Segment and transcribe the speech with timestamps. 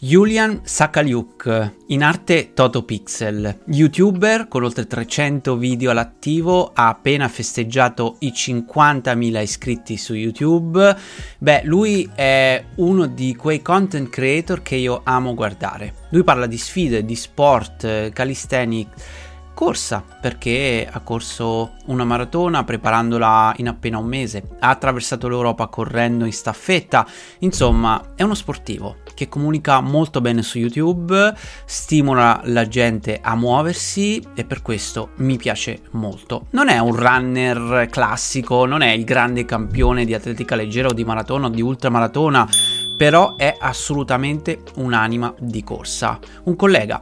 [0.00, 8.32] Julian Sakaliuk, in arte Totopixel, youtuber con oltre 300 video all'attivo, ha appena festeggiato i
[8.34, 10.96] 50.000 iscritti su YouTube.
[11.38, 15.94] Beh, lui è uno di quei content creator che io amo guardare.
[16.10, 23.68] Lui parla di sfide, di sport, calisthenics corsa perché ha corso una maratona preparandola in
[23.68, 27.06] appena un mese, ha attraversato l'Europa correndo in staffetta,
[27.38, 34.22] insomma è uno sportivo che comunica molto bene su YouTube, stimola la gente a muoversi
[34.34, 36.46] e per questo mi piace molto.
[36.50, 41.04] Non è un runner classico, non è il grande campione di atletica leggera o di
[41.04, 42.48] maratona o di ultramaratona,
[42.96, 47.00] però è assolutamente un'anima di corsa, un collega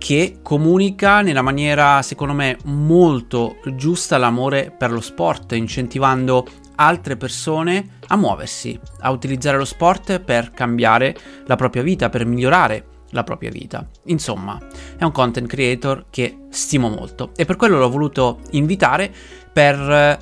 [0.00, 6.46] che comunica nella maniera, secondo me, molto giusta l'amore per lo sport, incentivando
[6.76, 12.86] altre persone a muoversi, a utilizzare lo sport per cambiare la propria vita, per migliorare
[13.10, 13.86] la propria vita.
[14.04, 14.58] Insomma,
[14.96, 19.12] è un content creator che stimo molto e per quello l'ho voluto invitare
[19.52, 19.76] per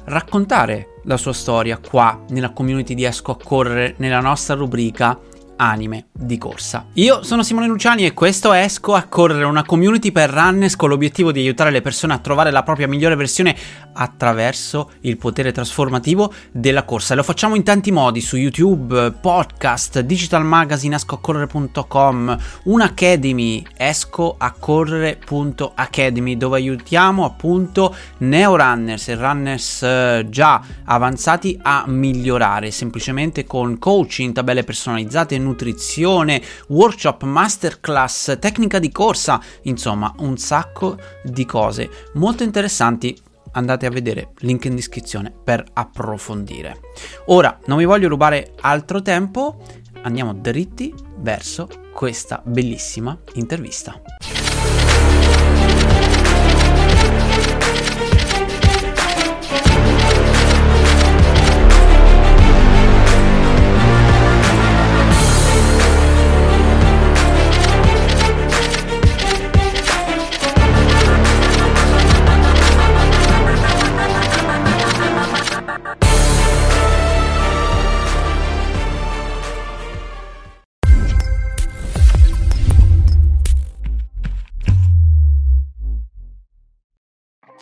[0.06, 5.17] raccontare la sua storia qua nella community di Esco a correre nella nostra rubrica
[5.59, 6.87] anime di corsa.
[6.95, 11.33] Io sono Simone Luciani e questo Esco a correre, una community per runners con l'obiettivo
[11.33, 13.55] di aiutare le persone a trovare la propria migliore versione
[13.92, 17.14] attraverso il potere trasformativo della corsa.
[17.14, 27.25] Lo facciamo in tanti modi su YouTube, podcast, digital magazine escoaccorrere.com, un'academy escoaccorrere.academy dove aiutiamo
[27.25, 35.34] appunto neo runners e runners eh, già avanzati a migliorare semplicemente con coaching, tabelle personalizzate,
[35.48, 43.16] nutrizione, workshop, masterclass, tecnica di corsa, insomma un sacco di cose molto interessanti
[43.52, 46.80] andate a vedere link in descrizione per approfondire.
[47.27, 49.62] Ora non vi voglio rubare altro tempo,
[50.02, 54.00] andiamo dritti verso questa bellissima intervista.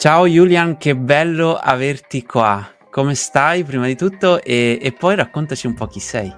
[0.07, 2.65] Ciao Julian, che bello averti qua.
[2.93, 6.33] Come stai prima di tutto e, e poi raccontaci un po' chi sei.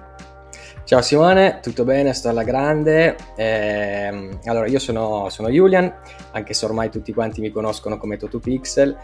[0.85, 2.13] Ciao Simone, tutto bene?
[2.13, 3.15] Sto alla grande.
[3.35, 5.93] Eh, allora, io sono, sono, Julian,
[6.31, 8.97] anche se ormai tutti quanti mi conoscono come TotoPixel.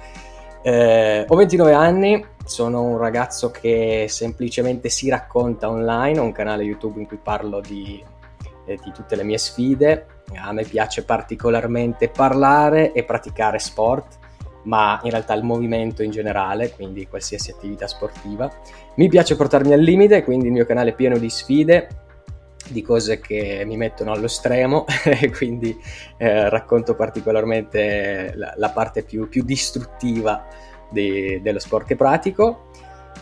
[0.63, 6.63] Eh, ho 29 anni, sono un ragazzo che semplicemente si racconta online, ho un canale
[6.63, 8.03] YouTube in cui parlo di,
[8.65, 10.07] eh, di tutte le mie sfide.
[10.43, 14.23] A me piace particolarmente parlare e praticare sport
[14.65, 18.51] ma in realtà il movimento in generale, quindi qualsiasi attività sportiva.
[18.95, 21.87] Mi piace portarmi al limite, quindi il mio canale è pieno di sfide,
[22.67, 24.85] di cose che mi mettono allo stremo
[25.37, 25.77] quindi
[26.17, 30.45] eh, racconto particolarmente la, la parte più, più distruttiva
[30.89, 32.69] di, dello sport che pratico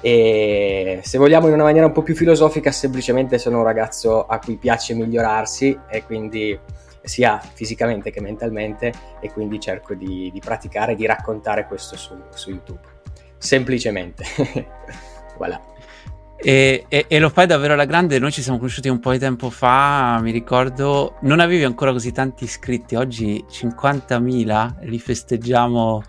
[0.02, 4.40] e se vogliamo in una maniera un po' più filosofica semplicemente sono un ragazzo a
[4.40, 6.58] cui piace migliorarsi e quindi
[7.03, 12.50] sia fisicamente che mentalmente e quindi cerco di, di praticare, di raccontare questo su, su
[12.50, 12.80] YouTube.
[13.38, 14.24] Semplicemente.
[15.38, 15.62] voilà.
[16.46, 18.19] E, e, e, lo fai davvero alla grande.
[18.19, 20.19] Noi ci siamo conosciuti un po' di tempo fa.
[20.22, 22.96] Mi ricordo, non avevi ancora così tanti iscritti.
[22.96, 26.03] Oggi 50.000 li festeggiamo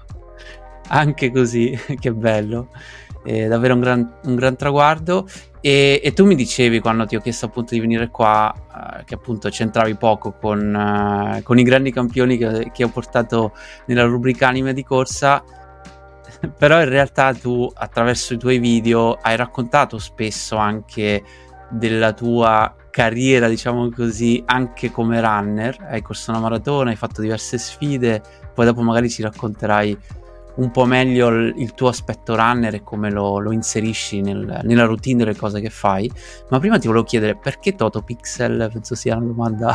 [0.88, 1.78] anche così.
[2.00, 2.70] che bello,
[3.22, 5.28] è davvero un gran, un gran traguardo.
[5.66, 9.14] E, e, tu mi dicevi quando ti ho chiesto appunto di venire qua, uh, che
[9.14, 10.58] appunto c'entravi poco con,
[11.38, 13.54] uh, con i grandi campioni che, che, ho portato
[13.86, 15.42] nella rubrica anime di corsa,
[16.58, 21.24] però in realtà tu attraverso i tuoi video hai raccontato spesso anche
[21.70, 25.86] della tua carriera, diciamo così, anche come runner.
[25.88, 28.20] Hai corso una maratona, hai fatto diverse sfide,
[28.52, 29.98] poi dopo magari ci racconterai
[30.56, 35.24] un po' meglio il, tuo aspetto runner e come lo, lo inserisci nel, nella routine
[35.24, 36.10] delle cose che fai.
[36.50, 38.70] Ma prima ti volevo chiedere perché Toto Pixel?
[38.72, 39.72] Penso sia una domanda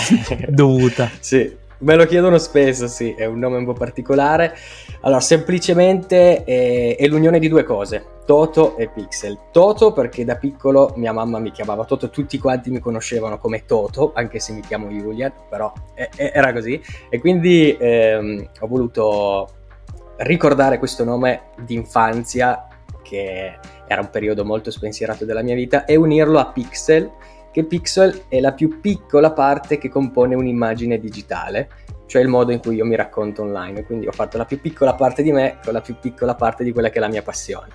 [0.48, 1.10] dovuta.
[1.20, 4.54] Sì, me lo chiedono spesso, sì, è un nome un po' particolare.
[5.02, 9.38] Allora, semplicemente è, è, l'unione di due cose, Toto e Pixel.
[9.50, 14.12] Toto perché da piccolo mia mamma mi chiamava Toto, tutti quanti mi conoscevano come Toto,
[14.14, 16.80] anche se mi chiamo Julian, però è, è, era così.
[17.10, 19.48] E quindi ehm, ho voluto
[20.22, 22.68] ricordare questo nome d'infanzia,
[23.02, 27.10] che era un periodo molto spensierato della mia vita, e unirlo a Pixel,
[27.52, 31.68] che pixel è la più piccola parte che compone un'immagine digitale,
[32.06, 33.84] cioè il modo in cui io mi racconto online.
[33.84, 36.72] Quindi ho fatto la più piccola parte di me con la più piccola parte di
[36.72, 37.68] quella che è la mia passione.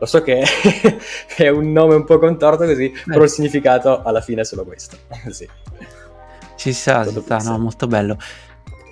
[0.00, 0.42] Lo so che
[1.36, 3.02] è un nome un po' contorto così, eh.
[3.04, 4.96] però il significato alla fine è solo questo.
[5.30, 5.48] sì.
[6.56, 8.18] Ci sa, ci sta, no, molto bello.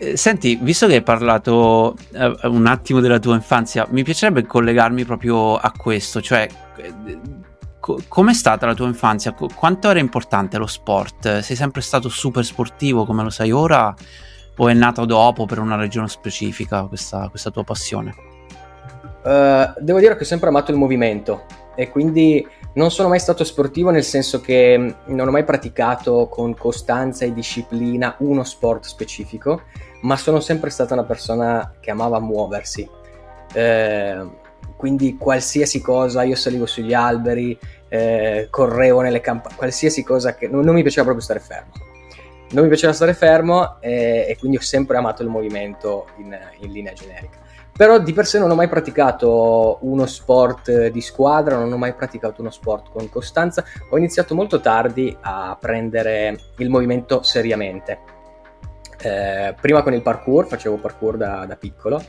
[0.01, 5.05] Eh, senti, visto che hai parlato eh, un attimo della tua infanzia, mi piacerebbe collegarmi
[5.05, 6.47] proprio a questo, cioè
[6.77, 7.19] eh,
[7.81, 9.33] co- com'è stata la tua infanzia?
[9.33, 11.39] Co- quanto era importante lo sport?
[11.39, 13.93] Sei sempre stato super sportivo come lo sai ora
[14.57, 18.15] o è nato dopo per una ragione specifica questa, questa tua passione?
[19.25, 21.45] Uh, devo dire che ho sempre amato il movimento
[21.79, 26.27] e quindi non sono mai stato sportivo nel senso che mm, non ho mai praticato
[26.27, 29.63] con costanza e disciplina uno sport specifico,
[30.01, 32.89] ma sono sempre stata una persona che amava muoversi.
[33.53, 34.27] Eh,
[34.77, 37.57] quindi qualsiasi cosa, io salivo sugli alberi,
[37.89, 41.71] eh, correvo nelle campagne, qualsiasi cosa che non, non, mi piaceva proprio stare fermo.
[42.51, 46.73] Non mi piaceva stare fermo eh, e quindi ho sempre amato il movimento in, in
[46.73, 47.47] linea generica.
[47.79, 51.95] Però di per sé non ho mai praticato uno sport di squadra, non ho mai
[51.95, 53.65] praticato uno sport con costanza.
[53.91, 58.01] Ho iniziato molto tardi a prendere il movimento seriamente.
[59.01, 62.03] Eh, prima con il parkour, facevo parkour da, da piccolo,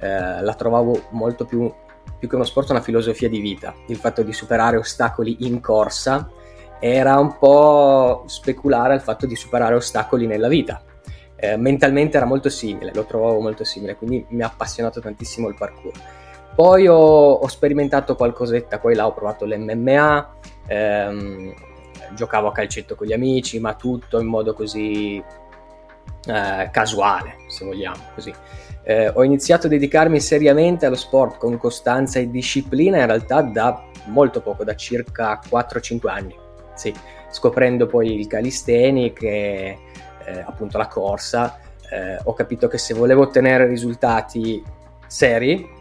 [0.00, 1.72] eh, la trovavo molto più,
[2.18, 3.72] più che uno sport, una filosofia di vita.
[3.86, 6.28] Il fatto di superare ostacoli in corsa
[6.80, 10.82] era un po' speculare al fatto di superare ostacoli nella vita
[11.42, 15.56] eh, mentalmente era molto simile, lo trovavo molto simile, quindi mi ha appassionato tantissimo il
[15.56, 15.92] parkour.
[16.54, 20.34] Poi ho, ho sperimentato qualcosetta, poi là ho provato l'MMA,
[20.68, 21.54] ehm,
[22.14, 25.16] giocavo a calcetto con gli amici, ma tutto in modo così
[26.26, 28.32] eh, casuale, se vogliamo così.
[28.84, 33.82] Eh, ho iniziato a dedicarmi seriamente allo sport con costanza e disciplina in realtà da
[34.04, 36.36] molto poco, da circa 4-5 anni,
[36.76, 36.94] sì,
[37.30, 39.78] scoprendo poi il calisthenic e
[40.24, 41.58] eh, appunto la corsa,
[41.90, 44.62] eh, ho capito che se volevo ottenere risultati
[45.06, 45.80] seri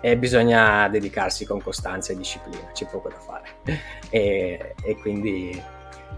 [0.00, 3.48] eh, bisogna dedicarsi con costanza e disciplina, c'è poco da fare.
[4.10, 5.60] e, e, quindi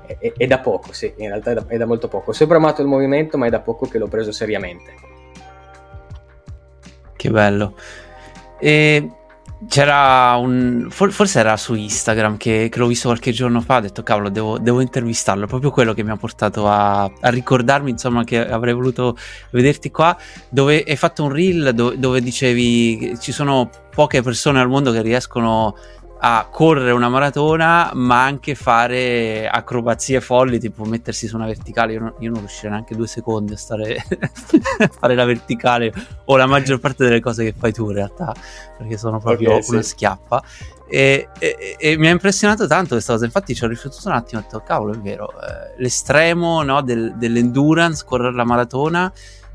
[0.07, 2.31] è, è, da poco, sì, in realtà è da, è da molto poco.
[2.31, 4.95] Ho sempre amato il movimento, ma è da poco che l'ho preso seriamente.
[7.17, 7.77] Che bello.
[8.59, 9.11] E
[9.69, 10.89] c'era un.
[10.91, 13.77] forse era su Instagram che, che, l'ho visto qualche giorno fa.
[13.77, 15.47] Ho detto, cavolo, devo, devo intervistarlo.
[15.47, 19.17] Proprio quello che mi ha portato a, a, ricordarmi, insomma, che avrei voluto
[19.51, 20.17] vederti qua.
[20.49, 25.03] Dove hai fatto un reel dove, dove dicevi ci sono poche persone al mondo che
[25.03, 25.77] riescono
[26.25, 31.95] a correre una maratona, ma anche fare acrobazie folli, tipo mettersi su una verticale.
[31.95, 33.97] Io non, io non riuscirei neanche due secondi a stare
[34.79, 35.93] a fare la verticale
[36.27, 38.33] o la maggior parte delle cose che fai tu in realtà,
[38.79, 39.89] perché sono proprio okay, una sì.
[39.89, 40.43] schiappa.
[40.89, 43.25] E, e, e, mi ha impressionato tanto questa cosa.
[43.25, 46.83] Infatti, ci ho riflettuto un attimo e ho detto: cavolo, è vero, eh, l'estremo no,
[46.83, 49.13] del, dell'endurance, correre la maratona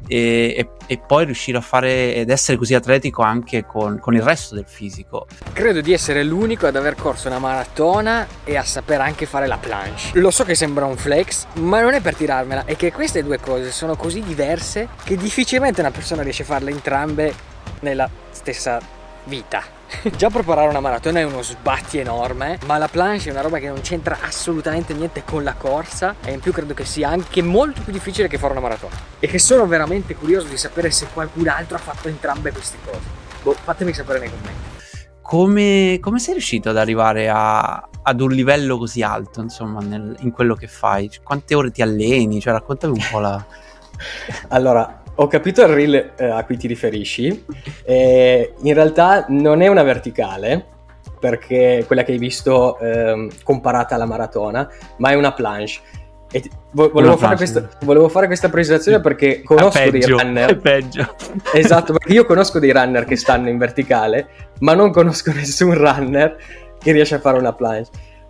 [0.07, 4.21] e, e, e, poi riuscire a fare ed essere così atletico anche con, con, il
[4.21, 5.27] resto del fisico.
[5.53, 9.57] Credo di essere l'unico ad aver corso una maratona e a saper anche fare la
[9.57, 10.19] planche.
[10.19, 13.39] Lo so che sembra un flex, ma non è per tirarmela, è che queste due
[13.39, 17.33] cose sono così diverse che difficilmente una persona riesce a farle entrambe
[17.81, 18.79] nella stessa
[19.25, 19.76] vita.
[20.17, 23.67] Già preparare una maratona è uno sbatti enorme, ma la planche è una roba che
[23.67, 27.81] non c'entra assolutamente niente con la corsa e in più credo che sia anche molto
[27.81, 28.95] più difficile che fare una maratona.
[29.19, 32.99] E che sono veramente curioso di sapere se qualcun altro ha fatto entrambe queste cose.
[33.41, 34.75] Boh, fatemi sapere nei commenti.
[35.21, 40.31] Come, come sei riuscito ad arrivare a, ad un livello così alto, insomma, nel, in
[40.31, 41.09] quello che fai?
[41.23, 42.39] Quante ore ti alleni?
[42.39, 43.45] Cioè, raccontami un po' la...
[44.49, 47.45] allora, ho capito il reel eh, a cui ti riferisci.
[47.83, 50.65] Eh, in realtà non è una verticale,
[51.19, 55.79] perché quella che hai visto eh, comparata alla maratona, ma è una planche.
[56.29, 60.23] E ti, vo- volevo, una fare questa, volevo, fare questa, precisazione perché conosco peggio, dei
[60.23, 60.49] runner.
[60.51, 61.15] È peggio.
[61.53, 64.27] Esatto, perché io conosco dei runner che stanno in verticale,
[64.59, 66.37] ma non conosco nessun runner
[66.77, 67.89] che riesce a fare una planche.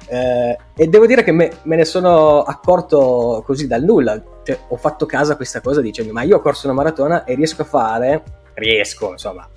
[0.10, 4.22] Eh, e devo dire che me, me, ne sono accorto così dal nulla.
[4.44, 7.36] Cioè, ho fatto caso a questa cosa dicendo: Ma io ho corso una maratona e
[7.36, 8.24] riesco a fare.
[8.54, 9.48] Riesco, insomma,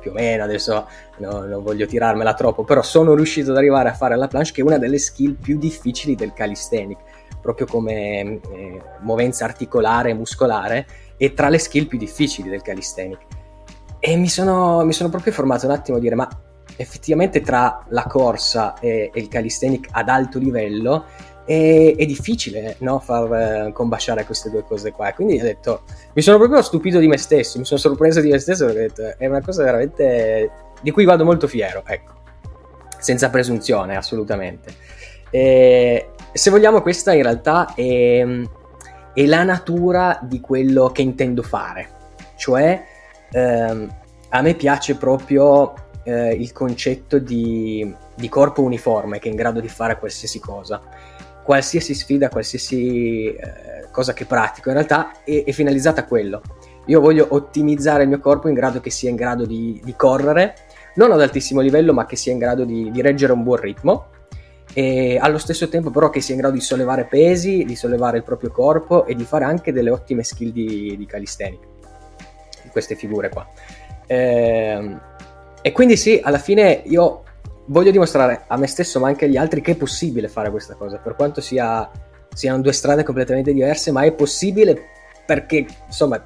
[0.00, 0.44] più o meno.
[0.44, 0.86] Adesso
[1.18, 4.60] no, non voglio tirarmela troppo, però sono riuscito ad arrivare a fare la planche, che
[4.60, 6.98] è una delle skill più difficili del calisthenic,
[7.42, 13.20] proprio come eh, movenza articolare e muscolare, e tra le skill più difficili del calisthenic.
[13.98, 16.28] E mi sono, mi sono proprio formato un attimo a dire: Ma
[16.76, 21.04] effettivamente tra la corsa e, e il calisthenic ad alto livello
[21.44, 22.98] è, è difficile no?
[22.98, 25.12] far uh, combaciare queste due cose qua.
[25.12, 25.82] Quindi ho detto,
[26.14, 28.86] mi sono proprio stupito di me stesso, mi sono sorpreso di me stesso perché ho
[28.86, 30.50] detto, è una cosa veramente
[30.80, 32.12] di cui vado molto fiero, ecco,
[32.98, 34.74] senza presunzione assolutamente.
[35.30, 38.26] E, se vogliamo questa in realtà è,
[39.14, 41.88] è, la natura di quello che intendo fare,
[42.36, 42.82] cioè
[43.30, 43.96] ehm,
[44.30, 45.72] a me piace proprio
[46.04, 50.80] eh, il concetto di, di corpo uniforme che è in grado di fare qualsiasi cosa
[51.44, 56.42] qualsiasi sfida, qualsiasi eh, cosa che pratico in realtà è, è, finalizzata a quello.
[56.86, 60.54] Io voglio ottimizzare il mio corpo in grado che sia in grado di, di correre,
[60.96, 64.06] non ad altissimo livello, ma che sia in grado di, di, reggere un buon ritmo
[64.72, 68.24] e allo stesso tempo però che sia in grado di sollevare pesi, di sollevare il
[68.24, 71.66] proprio corpo e di fare anche delle ottime skill di, di calisthenics,
[72.62, 73.46] di queste figure qua.
[74.06, 74.96] Eh,
[75.66, 77.22] e quindi sì, alla fine io
[77.68, 80.98] voglio dimostrare a me stesso ma anche agli altri che è possibile fare questa cosa,
[80.98, 81.90] per quanto sia,
[82.34, 84.78] siano due strade completamente diverse, ma è possibile
[85.24, 86.22] perché insomma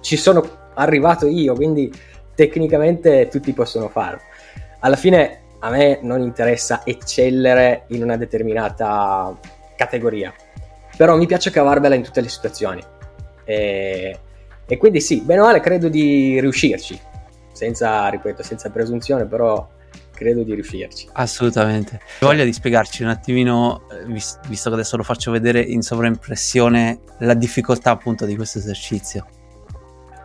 [0.00, 1.92] ci sono arrivato io, quindi
[2.34, 4.20] tecnicamente tutti possono farlo.
[4.78, 9.38] Alla fine a me non interessa eccellere in una determinata
[9.76, 10.32] categoria,
[10.96, 12.82] però mi piace cavarvela in tutte le situazioni.
[13.44, 14.18] E,
[14.66, 16.98] e quindi sì, bene o male credo di riuscirci,
[17.58, 19.68] senza, ripeto, senza presunzione, però
[20.14, 21.08] credo di riuscirci.
[21.12, 22.00] Assolutamente.
[22.20, 27.34] Voglia di spiegarci un attimino, eh, visto che adesso lo faccio vedere in sovraimpressione, la
[27.34, 29.26] difficoltà appunto di questo esercizio.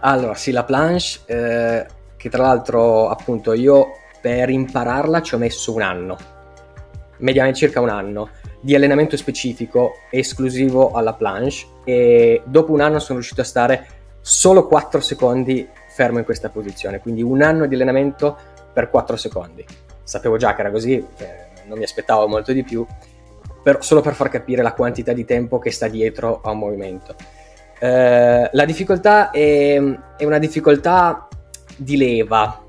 [0.02, 1.86] Allora, sì, la planche, eh,
[2.18, 3.88] che tra l'altro appunto io
[4.22, 6.18] per impararla ci ho messo un anno,
[7.18, 13.18] mediamente circa un anno, di allenamento specifico esclusivo alla planche e dopo un anno sono
[13.18, 13.88] riuscito a stare
[14.22, 18.36] solo 4 secondi fermo in questa posizione, quindi un anno di allenamento
[18.74, 19.64] per 4 secondi.
[20.04, 22.86] Sapevo già che era così, eh, non mi aspettavo molto di più,
[23.62, 27.16] però solo per far capire la quantità di tempo che sta dietro a un movimento.
[27.80, 29.82] Eh, la difficoltà è,
[30.18, 31.28] è una difficoltà
[31.78, 32.60] di leva,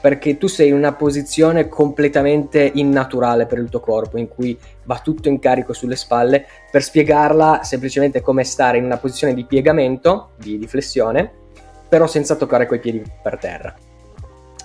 [0.00, 4.98] perché tu sei in una posizione completamente innaturale per il tuo corpo, in cui va
[4.98, 6.46] tutto in carico sulle spalle.
[6.70, 11.44] Per spiegarla, semplicemente come stare in una posizione di piegamento, di, di flessione,
[11.88, 13.74] però senza toccare coi piedi per terra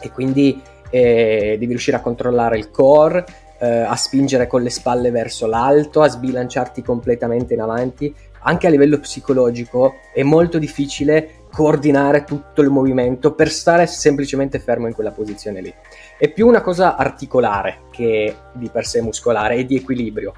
[0.01, 3.24] e quindi eh, devi riuscire a controllare il core,
[3.60, 8.13] eh, a spingere con le spalle verso l'alto, a sbilanciarti completamente in avanti.
[8.44, 14.88] Anche a livello psicologico è molto difficile coordinare tutto il movimento per stare semplicemente fermo
[14.88, 15.74] in quella posizione lì.
[16.18, 20.34] È più una cosa articolare che di per sé muscolare e di equilibrio.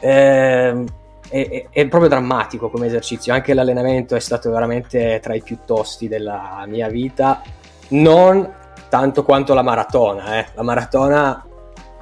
[0.00, 0.84] Eh,
[1.28, 6.08] è, è, proprio drammatico come esercizio, anche l'allenamento è stato veramente tra i più tosti
[6.08, 7.42] della mia vita.
[7.90, 8.56] Non
[8.88, 10.46] tanto quanto la maratona, eh.
[10.54, 11.42] la maratona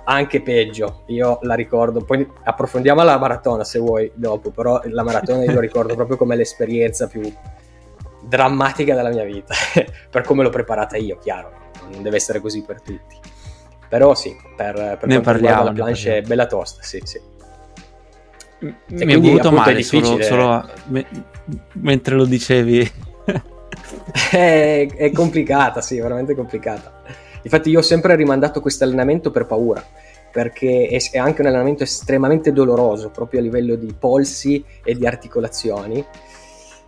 [0.05, 5.45] anche peggio, io la ricordo, poi approfondiamo la maratona se vuoi dopo, però la maratona
[5.45, 7.23] io ricordo proprio come l'esperienza più
[8.23, 9.55] drammatica della mia vita,
[10.11, 11.51] per come l'ho preparata io, chiaro,
[11.91, 13.19] non deve essere così per tutti.
[13.89, 17.21] Però sì, per, per ne parliamo, la planche è bella tosta, sì, sì.
[18.59, 21.07] Mi è venuto male solo, solo me,
[21.73, 22.91] mentre lo dicevi
[24.31, 27.03] è, è complicata, sì, veramente complicata.
[27.43, 29.85] Infatti io ho sempre rimandato questo allenamento per paura,
[30.33, 35.07] perché è, è anche un allenamento estremamente doloroso, proprio a livello di polsi e di
[35.07, 36.05] articolazioni.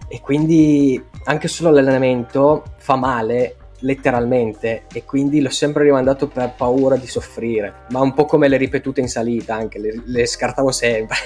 [0.08, 6.96] E quindi anche solo l'allenamento fa male letteralmente e quindi l'ho sempre rimandato per paura
[6.96, 11.16] di soffrire, ma un po' come le ripetute in salita anche, le, le scartavo sempre.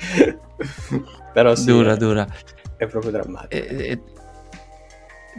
[1.32, 2.26] Però sì, dura, è, dura.
[2.76, 3.54] È proprio drammatico.
[3.54, 4.00] E, e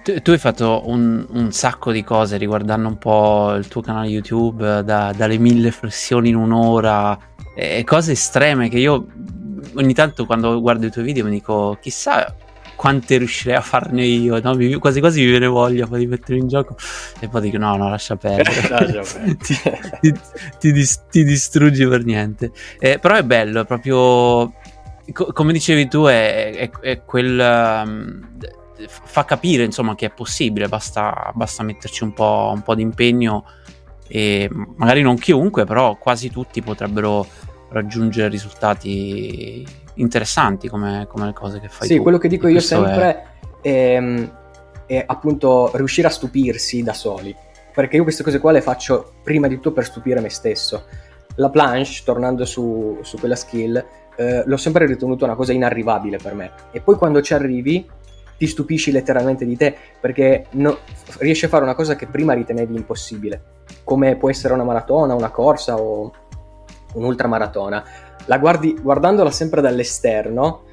[0.04, 4.08] tu, tu, hai fatto un, un, sacco di cose riguardando un po' il tuo canale
[4.08, 7.18] YouTube, da, dalle mille flessioni in un'ora,
[7.56, 9.08] e cose estreme che io
[9.76, 12.34] ogni tanto quando guardo i tuoi video mi dico chissà
[12.82, 14.56] quante riuscirei a farne io, no?
[14.56, 16.76] mi, quasi quasi mi viene voglia poi di mettere in gioco
[17.20, 19.04] e poi dico no, no, lascia perdere,
[19.38, 19.56] ti,
[20.02, 20.20] ti,
[20.58, 22.52] ti, dis, ti, distruggi per niente.
[22.80, 24.54] Eh, però è bello, è proprio,
[25.14, 27.84] co- come dicevi tu, è, è, è quel...
[27.86, 28.30] Um,
[28.88, 33.46] fa capire insomma che è possibile, basta, basta metterci un po', un po' di impegno
[34.08, 37.28] e magari non chiunque, però quasi tutti potrebbero
[37.70, 42.02] raggiungere risultati interessanti come, come le cose che fai sì, tu.
[42.02, 43.24] quello che dico io sempre
[43.62, 43.70] è...
[43.70, 44.30] È,
[44.92, 47.34] è appunto riuscire a stupirsi da soli,
[47.74, 50.84] perché io queste cose qua le faccio prima di tutto per stupire me stesso.
[51.36, 53.82] La planche, tornando su, su quella skill,
[54.18, 56.52] eh, l'ho sempre ritenuto una cosa inarrivabile per me.
[56.72, 57.90] E poi quando ci arrivi,
[58.38, 60.80] ti stupisci letteralmente di te perché no,
[61.20, 65.30] riesci a fare una cosa che prima ritenevi impossibile, come può essere una maratona, una
[65.30, 66.12] corsa o
[66.96, 67.84] un'ultramaratona.
[68.26, 70.64] La guardi, guardandola sempre dall'esterno,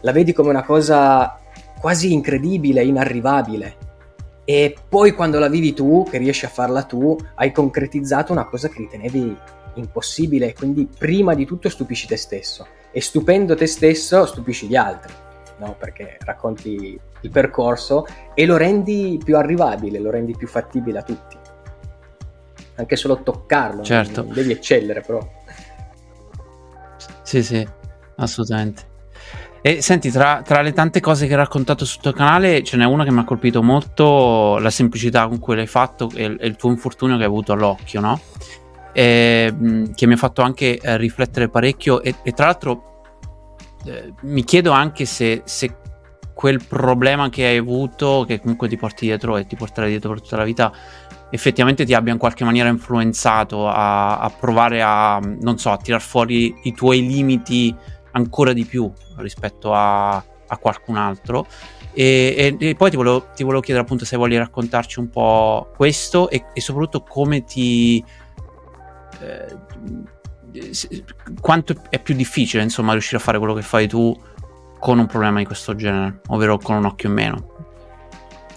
[0.00, 1.38] la vedi come una cosa
[1.80, 3.76] quasi incredibile, inarrivabile.
[4.44, 8.68] E poi quando la vivi tu, che riesci a farla tu, hai concretizzato una cosa
[8.68, 9.36] che ritenevi
[9.74, 15.12] impossibile, quindi prima di tutto stupisci te stesso e stupendo te stesso stupisci gli altri,
[15.58, 15.76] no?
[15.78, 21.36] perché racconti il percorso e lo rendi più arrivabile, lo rendi più fattibile a tutti.
[22.76, 24.22] Anche solo toccarlo, certo.
[24.22, 25.18] devi eccellere però.
[27.28, 27.68] Sì, sì,
[28.16, 28.86] assolutamente.
[29.60, 32.86] E senti, tra, tra, le tante cose che hai raccontato sul tuo canale, ce n'è
[32.86, 36.56] una che mi ha colpito molto, la semplicità con cui l'hai fatto e, e il
[36.56, 38.18] tuo infortunio che hai avuto all'occhio, no?
[38.94, 39.52] E,
[39.94, 43.02] che mi ha fatto anche eh, riflettere parecchio e, e tra l'altro
[43.84, 45.76] eh, mi chiedo anche se, se,
[46.32, 50.22] quel problema che hai avuto, che comunque ti porti dietro e ti porterai dietro per
[50.22, 50.72] tutta la vita,
[51.30, 56.00] effettivamente ti abbia in qualche maniera influenzato a, a provare a, non so, a tirar
[56.00, 57.74] fuori i tuoi limiti
[58.12, 61.46] ancora di più rispetto a, a qualcun altro.
[61.92, 65.72] E, e, e poi ti volevo, ti volevo, chiedere appunto se vuoi raccontarci un po'
[65.74, 68.04] questo e, e soprattutto come ti...
[69.20, 69.56] Eh,
[71.40, 74.16] quanto è più difficile insomma riuscire a fare quello che fai tu
[74.78, 77.57] con un problema di questo genere, ovvero con un occhio in meno.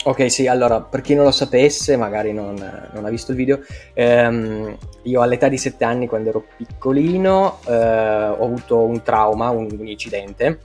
[0.04, 2.56] Ok, sì, allora, per chi non lo sapesse, magari non,
[2.92, 3.60] non ha visto il video,
[3.94, 9.68] ehm, io all'età di 7 anni, quando ero piccolino, eh, ho avuto un trauma, un,
[9.72, 10.60] un incidente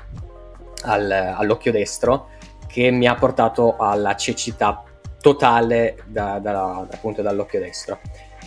[0.85, 2.28] al, all'occhio destro
[2.66, 4.83] che mi ha portato alla cecità
[5.21, 7.99] totale da, da, appunto dall'occhio destro.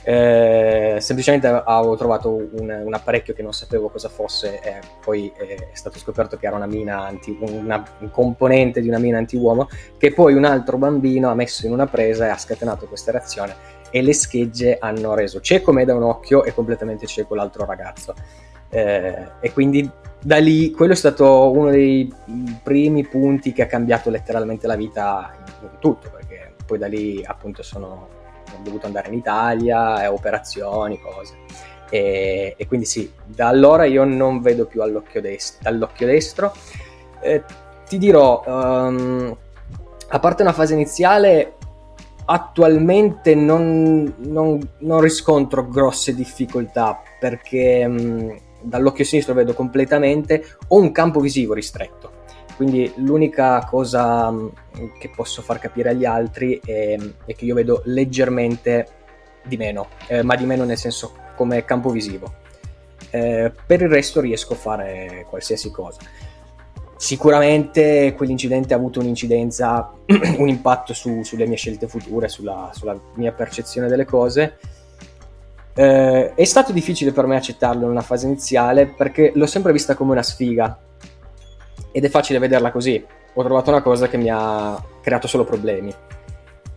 [0.09, 5.69] Eh, semplicemente avevo trovato un, un, apparecchio che non sapevo cosa fosse e poi è
[5.73, 10.11] stato scoperto che era una mina anti, una, un componente di una mina anti-uomo che
[10.11, 13.53] poi un altro bambino ha messo in una presa e ha scatenato questa reazione
[13.91, 18.15] e le schegge hanno reso cieco me da un occhio e completamente cieco l'altro ragazzo.
[18.71, 19.87] Eh, e quindi
[20.19, 22.11] da lì quello è stato uno dei
[22.63, 27.61] primi punti che ha cambiato letteralmente la vita in tutto perché poi da lì appunto
[27.61, 28.17] sono
[28.55, 31.35] ho dovuto andare in Italia, eh, operazioni, cose.
[31.89, 35.59] E, e, quindi sì, da allora io non vedo più all'occhio destro.
[35.63, 36.53] Dall'occhio destro.
[37.21, 37.43] Eh,
[37.87, 39.35] ti dirò, um,
[40.09, 41.55] a parte una fase iniziale,
[42.25, 50.91] attualmente non, non, non riscontro grosse difficoltà perché um, dall'occhio sinistro vedo completamente, ho un
[50.91, 51.98] campo visivo ristretto
[52.60, 54.48] quindi l'unica cosa mm,
[55.00, 58.86] che posso far capire agli altri è, è che io vedo leggermente
[59.45, 62.34] di meno, eh, ma di meno nel senso come campo visivo.
[63.12, 66.02] Eh, per il resto riesco a fare qualsiasi cosa.
[66.98, 69.93] Sicuramente quell'incidente ha avuto un'incidenza,
[70.38, 74.58] un impatto su, sulle mie scelte future, sulla, sulla, mia percezione delle cose.
[75.76, 79.95] Eh, è stato difficile per me accettarlo in una fase iniziale perché l'ho sempre vista
[79.95, 80.78] come una sfiga
[81.91, 83.04] ed è facile vederla così.
[83.34, 85.93] Ho trovato una cosa che mi ha creato solo problemi.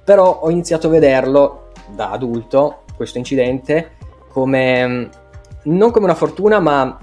[0.04, 3.92] Però ho iniziato a vederlo da adulto, questo incidente,
[4.28, 5.08] come
[5.64, 6.98] non come una fortuna, ma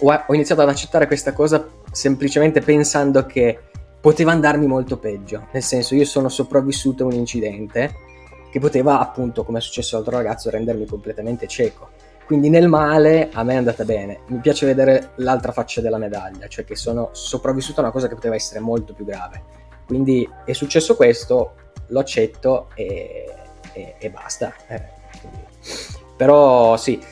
[0.00, 3.58] ho iniziato ad accettare questa cosa semplicemente pensando che
[4.00, 5.46] poteva andarmi molto peggio.
[5.52, 7.94] Nel senso, io sono sopravvissuto a un incidente
[8.50, 11.88] che poteva, appunto, come è successo all'altro ragazzo, rendermi completamente cieco.
[12.28, 14.20] Quindi nel male a me è andata bene.
[14.26, 18.16] Mi piace vedere l'altra faccia della medaglia, cioè che sono sopravvissuto a una cosa che
[18.16, 19.42] poteva essere molto più grave.
[19.86, 21.54] Quindi è successo questo,
[21.86, 23.32] lo accetto e,
[23.72, 24.52] e, e basta.
[24.66, 24.82] Eh,
[26.18, 27.02] Però sì,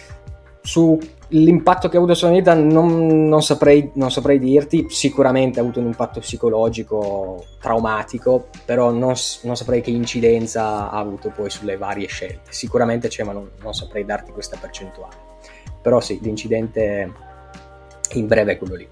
[0.67, 5.63] sull'impatto che ha avuto sulla mia vita non, non, saprei, non, saprei, dirti, sicuramente ha
[5.63, 11.77] avuto un impatto psicologico traumatico, però non, non, saprei che incidenza ha avuto poi sulle
[11.77, 12.51] varie scelte.
[12.51, 15.15] Sicuramente c'è, ma non, saprei darti questa percentuale.
[15.81, 17.13] Però sì, l'incidente
[18.15, 18.89] in breve è quello lì.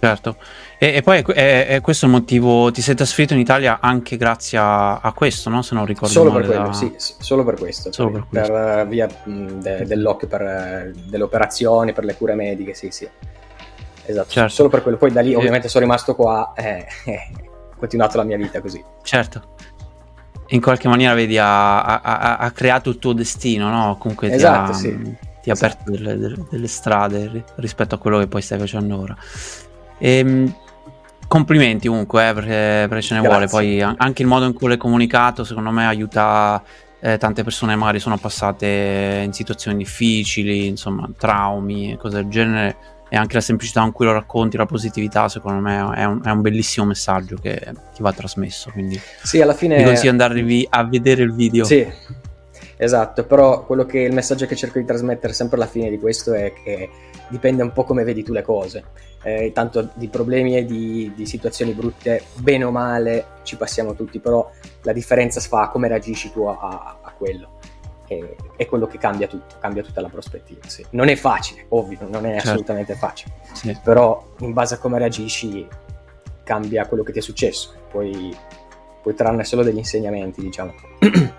[0.00, 0.36] Certo,
[0.82, 4.56] e, e poi è, è, questo il motivo, ti sei trasferito in Italia anche grazie
[4.56, 5.60] a, a questo, no?
[5.60, 6.72] Se non ricordo Solo male per quello, da...
[6.72, 11.22] sì, solo per questo, solo per, per, per eh, via de, dell'occhio, per eh, delle
[11.22, 13.06] operazioni, per le cure mediche, sì, sì.
[14.06, 14.54] Esatto, certo.
[14.54, 14.96] solo per quello.
[14.96, 17.30] Poi da lì ovviamente sono rimasto qua e eh,
[17.74, 18.82] ho continuato la mia vita così.
[19.02, 19.56] Certo.
[20.46, 23.98] In qualche maniera, vedi, ha, ha, ha creato il tuo destino, no?
[23.98, 25.16] Comunque esatto, ti ha, sì.
[25.42, 26.16] ti ha aperto delle,
[26.48, 29.14] delle, strade rispetto a quello che poi stai facendo ora.
[29.98, 30.52] Ehm,
[31.30, 33.46] complimenti comunque, eh, perché, perché, ce ne Grazie.
[33.46, 33.46] vuole.
[33.46, 36.60] Poi anche il modo in cui l'hai comunicato, secondo me, aiuta
[36.98, 42.76] eh, tante persone magari sono passate in situazioni difficili, insomma, traumi e cose del genere.
[43.08, 46.30] E anche la semplicità con cui lo racconti, la positività, secondo me è un, è
[46.30, 48.70] un bellissimo messaggio che, che, va trasmesso.
[48.72, 49.76] Quindi sì, alla fine.
[49.76, 51.64] Vi consiglio di andare a vedere il video.
[51.64, 51.84] Sì,
[52.76, 53.24] esatto.
[53.24, 56.52] Però quello che il messaggio che cerco di trasmettere sempre alla fine di questo è
[56.52, 56.88] che
[57.30, 58.84] dipende un po' come vedi tu le cose
[59.22, 64.18] eh, tanto di problemi e di, di, situazioni brutte, bene o male, ci passiamo tutti,
[64.18, 64.50] però
[64.82, 67.58] la differenza fa come reagisci tu a, a quello.
[68.06, 68.18] è,
[68.56, 70.60] è, quello che cambia tutto, cambia tutta la prospettiva.
[70.66, 70.84] Sì.
[70.90, 72.48] Non è facile, ovvio, non è certo.
[72.48, 73.78] assolutamente facile, sì.
[73.82, 75.66] però in base a come reagisci
[76.42, 78.34] cambia quello che ti è successo, puoi,
[79.02, 80.74] puoi trarne solo degli insegnamenti, diciamo.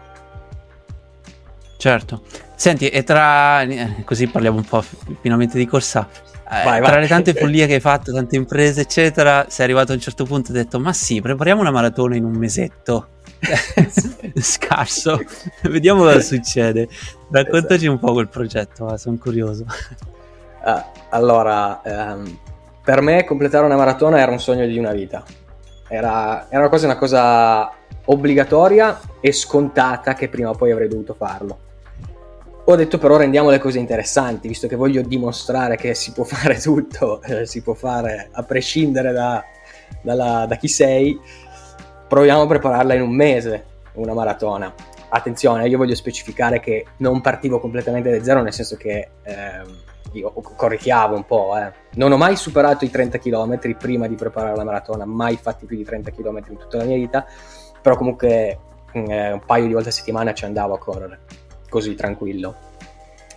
[1.82, 2.21] Certo.
[2.62, 3.63] Senti, e tra...
[3.63, 4.84] Eh, così parliamo un po'
[5.21, 6.08] finalmente di corsa.
[6.12, 7.02] Eh, vai, tra vai.
[7.02, 10.52] le tante follie che hai fatto, tante imprese, eccetera, sei arrivato a un certo punto
[10.52, 13.08] e hai detto, ma sì, prepariamo una maratona in un mesetto.
[14.39, 15.19] Scarso.
[15.63, 16.88] Vediamo cosa succede.
[17.32, 17.91] Raccontaci esatto.
[17.93, 19.65] un po' quel progetto, sono curioso.
[20.63, 22.39] Uh, allora, um,
[22.84, 25.24] per me completare una maratona era un sogno di una vita.
[25.88, 27.71] Era, era quasi una cosa
[28.06, 31.69] obbligatoria e scontata che prima o poi avrei dovuto farlo.
[32.72, 36.58] Ho detto però rendiamo le cose interessanti, visto che voglio dimostrare che si può fare
[36.58, 39.44] tutto, eh, si può fare a prescindere da,
[40.02, 41.20] dalla, da chi sei,
[42.08, 44.74] proviamo a prepararla in un mese, una maratona.
[45.10, 49.62] Attenzione, io voglio specificare che non partivo completamente da zero, nel senso che eh,
[50.14, 51.74] io corrichiavo un po', eh.
[51.96, 55.76] non ho mai superato i 30 km prima di preparare la maratona, mai fatti più
[55.76, 57.26] di 30 km in tutta la mia vita,
[57.82, 58.60] però comunque
[58.94, 61.20] eh, un paio di volte a settimana ci andavo a correre
[61.72, 62.56] così tranquillo.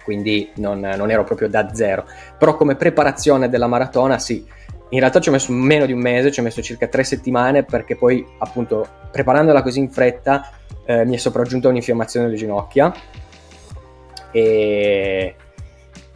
[0.03, 2.05] Quindi non, non ero proprio da zero.
[2.37, 4.45] Però come preparazione della maratona, sì,
[4.91, 7.65] in realtà ci ho messo meno di un mese, ci ho messo circa tre settimane
[7.65, 10.51] perché poi appunto preparandola così in fretta
[10.85, 12.93] eh, mi è sopraggiunta un'infiammazione alle ginocchia
[14.31, 15.35] e,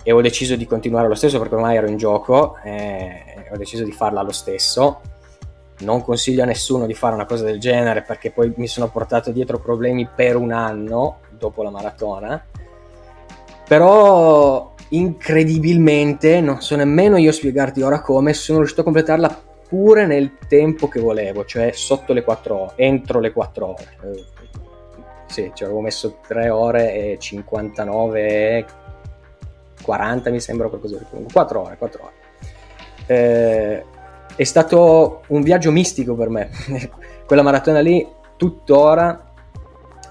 [0.03, 3.85] e, ho deciso di continuare lo stesso perché ormai ero in gioco e ho deciso
[3.85, 5.01] di farla lo stesso.
[5.81, 9.31] Non consiglio a nessuno di fare una cosa del genere perché poi mi sono portato
[9.31, 12.45] dietro problemi per un anno dopo la maratona.
[13.67, 20.39] Però incredibilmente, non so nemmeno io spiegarti ora come, sono riuscito a completarla pure nel
[20.49, 23.97] tempo che volevo, cioè sotto le 4 ore, entro le 4 ore.
[24.03, 24.25] Eh,
[25.27, 28.67] sì, ci avevo messo 3 ore e 59,
[29.83, 32.13] 40 mi sembra qualcosa di comunque 4 ore, 4 ore.
[33.07, 33.85] Eh,
[34.35, 36.51] è stato un viaggio mistico per me.
[37.27, 39.28] Quella maratona lì tuttora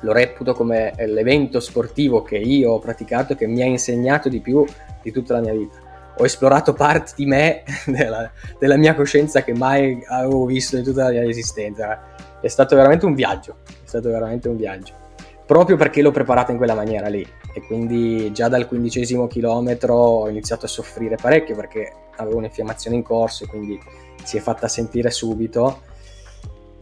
[0.01, 4.65] lo reputo come l'evento sportivo che io ho praticato che mi ha insegnato di più
[5.01, 5.77] di tutta la mia vita.
[6.19, 8.29] Ho esplorato parti di me, della,
[8.59, 12.15] della mia coscienza che mai avevo visto in tutta la mia esistenza.
[12.41, 14.93] È stato veramente un viaggio, è stato veramente un viaggio.
[15.45, 17.25] Proprio perché l'ho preparata in quella maniera lì.
[17.53, 23.03] E quindi già dal quindicesimo chilometro ho iniziato a soffrire parecchio perché avevo un'infiammazione in
[23.03, 23.79] corso, quindi
[24.23, 25.81] si è fatta sentire subito.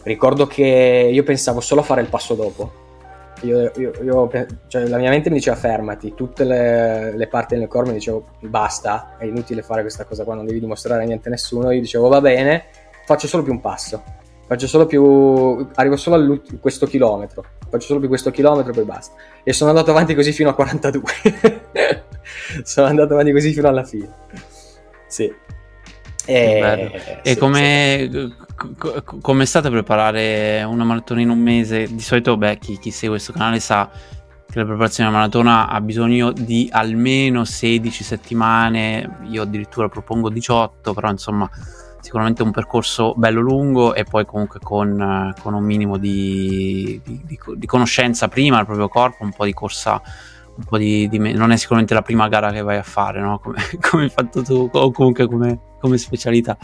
[0.04, 2.71] Ricordo che io pensavo solo a fare il passo dopo,
[3.41, 4.32] io, io, io,
[4.67, 8.28] cioè, la mia mente mi diceva fermati, tutte le, le, parti del corpo mi dicevo
[8.41, 11.71] basta, è inutile fare questa cosa qua, non devi dimostrare niente a nessuno.
[11.71, 12.65] Io dicevo va bene,
[13.06, 14.04] faccio solo più un passo,
[14.48, 18.86] faccio solo più, arrivo solo a questo chilometro, faccio solo più questo chilometro e poi
[18.86, 19.15] basta.
[19.43, 21.04] E sono andato avanti così fino a 42.
[22.63, 24.12] sono andato avanti così fino alla fine.
[25.08, 25.34] Sì.
[26.26, 28.44] E, e sì, come, sì
[29.22, 31.88] come è stato preparare una maratona in un mese?
[31.94, 33.90] Di solito, beh, chi, chi segue questo canale sa
[34.50, 40.94] che la preparazione della maratona ha bisogno di almeno 16 settimane, io addirittura propongo 18,
[40.94, 41.50] però insomma
[42.00, 47.40] sicuramente un percorso bello lungo e poi comunque con, con un minimo di, di, di,
[47.56, 50.00] di, conoscenza prima del proprio corpo, un po' di corsa,
[50.56, 53.40] un po' di, non è sicuramente la prima gara che vai a fare, no?
[53.40, 53.58] come,
[53.90, 56.58] come hai fatto tu o comunque come, come specialità.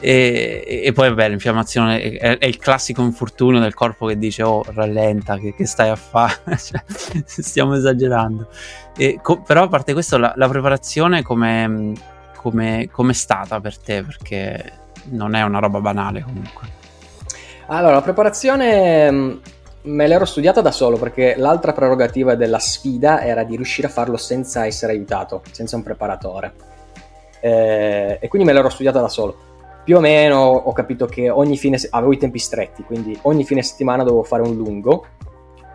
[0.00, 4.64] E, e, poi vabbè l'infiammazione è, è, il classico infortunio del corpo che dice oh
[4.74, 6.82] rallenta che, che stai a fare cioè,
[7.24, 8.48] stiamo esagerando.
[8.96, 11.92] E, co- però a parte questo la, la preparazione come
[12.42, 14.02] è stata per te?
[14.02, 14.72] Perché
[15.10, 16.82] non è una roba banale comunque.
[17.66, 19.36] Allora la preparazione mm,
[19.82, 24.16] me l'ero studiata da solo perché l'altra prerogativa della sfida era di riuscire a farlo
[24.16, 26.52] senza essere aiutato senza un preparatore
[27.44, 29.36] eh, e quindi me l'ero studiata da solo
[29.84, 33.44] più o meno ho capito che ogni fine se- avevo i tempi stretti, quindi ogni
[33.44, 35.04] fine settimana dovevo fare un lungo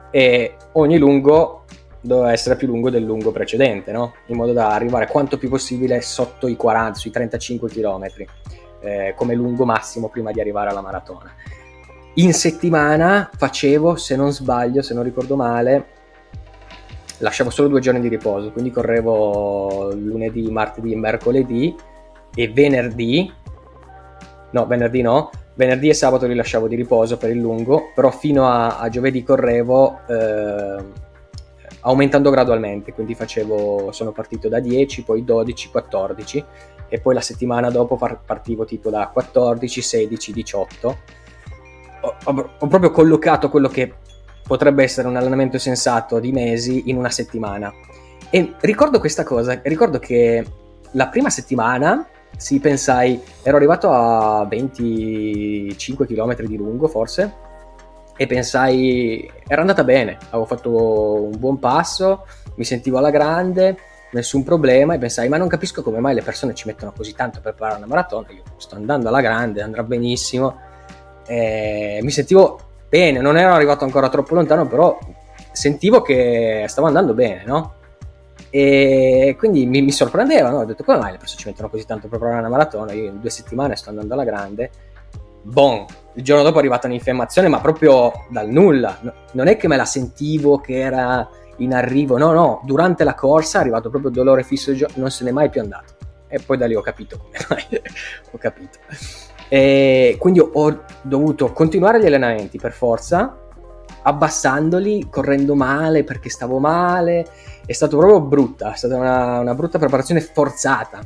[0.10, 1.66] e ogni lungo
[2.02, 4.14] doveva essere più lungo del lungo precedente, no?
[4.28, 8.06] In modo da arrivare quanto più possibile sotto i 40, sui 35 km,
[8.82, 11.32] eh, come lungo massimo prima di arrivare alla maratona.
[12.16, 15.86] In settimana facevo, se non sbaglio, se non ricordo male,
[17.20, 21.76] lasciavo solo due giorni di riposo, quindi correvo lunedì, martedì mercoledì
[22.34, 23.32] e venerdì
[24.52, 28.80] no, venerdì no, venerdì e sabato rilasciavo di riposo per il lungo, però fino a,
[28.80, 30.84] a giovedì correvo eh,
[31.82, 36.46] aumentando gradualmente, quindi facevo, sono partito da 10, poi 12, 14
[36.90, 40.98] e poi la settimana dopo partivo tipo da 14, 16, 18.
[42.02, 43.94] Ho, ho, ho proprio collocato quello che
[44.50, 47.72] potrebbe essere un allenamento sensato di mesi in una settimana.
[48.32, 50.44] E ricordo questa cosa, ricordo che
[50.94, 52.04] la prima settimana,
[52.36, 57.32] sì, pensai, ero arrivato a 25 km di lungo forse,
[58.18, 60.72] e pensai, era andata bene, avevo fatto
[61.26, 63.78] un buon passo, mi sentivo alla grande,
[64.14, 67.40] nessun problema, e pensai, ma non capisco come mai le persone ci mettono così tanto
[67.40, 70.58] per preparare una maratona, io sto andando alla grande, andrà benissimo,
[71.28, 74.98] e mi sentivo bene, non ero arrivato ancora troppo lontano, però
[75.52, 77.74] sentivo che stavo andando bene, no?
[78.50, 80.60] E quindi mi, mi sorprendeva, no?
[80.60, 82.94] Ho detto come mai le persone ci mettono così tanto per preparare una maratona?
[82.94, 84.72] Io in due settimane sto andando alla grande.
[85.42, 89.00] Bon, il giorno dopo è arrivata un'infiammazione, ma proprio dal nulla.
[89.34, 93.58] Non è che me la sentivo che era in arrivo, no, no, durante la corsa
[93.58, 95.94] è arrivato proprio dolore fisso, non se n'è mai più andato.
[96.28, 97.82] E poi da lì ho capito come mai.
[98.32, 98.80] ho capito.
[99.50, 103.36] E quindi ho dovuto continuare gli allenamenti per forza,
[104.04, 107.26] abbassandoli, correndo male perché stavo male.
[107.66, 111.00] È stato proprio brutta, è stata una, una brutta preparazione forzata.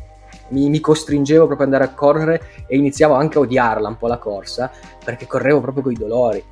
[0.49, 4.08] Mi, mi, costringevo proprio ad andare a correre e iniziavo anche a odiarla un po'
[4.08, 4.69] la corsa
[5.03, 6.43] perché correvo proprio con i dolori.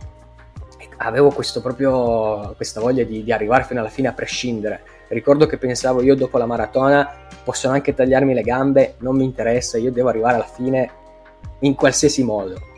[0.77, 4.81] E avevo proprio, questa voglia di, di arrivare fino alla fine a prescindere.
[5.09, 7.07] Ricordo che pensavo io dopo la maratona
[7.43, 10.89] possono anche tagliarmi le gambe, non mi interessa, io devo arrivare alla fine
[11.61, 12.69] in qualsiasi modo.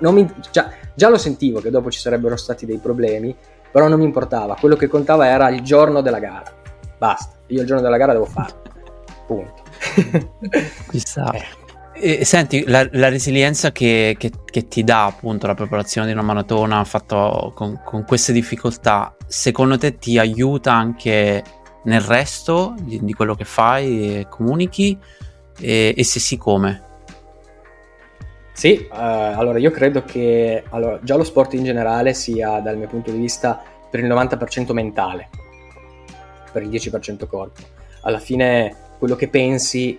[0.00, 3.34] No, mi, già, già, lo sentivo che dopo ci sarebbero stati dei problemi,
[3.70, 4.56] però non mi importava.
[4.56, 6.52] Quello che contava era il giorno della gara.
[6.98, 8.62] Basta, io il giorno della gara devo farlo.
[9.26, 9.62] Punto.
[10.90, 11.30] Chissà.
[11.32, 11.66] Eh.
[12.00, 16.22] E, senti, la, la resilienza che, che, che, ti dà appunto la preparazione di una
[16.22, 21.42] maratona fatto con, con queste difficoltà, secondo te ti aiuta anche
[21.84, 24.96] nel resto di, di quello che fai e comunichi?
[25.58, 26.87] E, e se sì, come?
[28.58, 32.88] Sì, uh, allora io credo che allora, già lo sport in generale sia dal mio
[32.88, 35.28] punto di vista per il 90% mentale,
[36.50, 37.60] per il 10% corpo.
[38.00, 39.96] Alla fine quello che pensi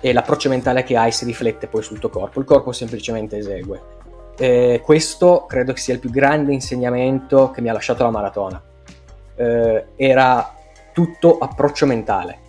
[0.00, 3.80] e l'approccio mentale che hai si riflette poi sul tuo corpo, il corpo semplicemente esegue.
[4.36, 8.62] E questo credo che sia il più grande insegnamento che mi ha lasciato la maratona.
[9.34, 10.54] Eh, era
[10.92, 12.40] tutto approccio mentale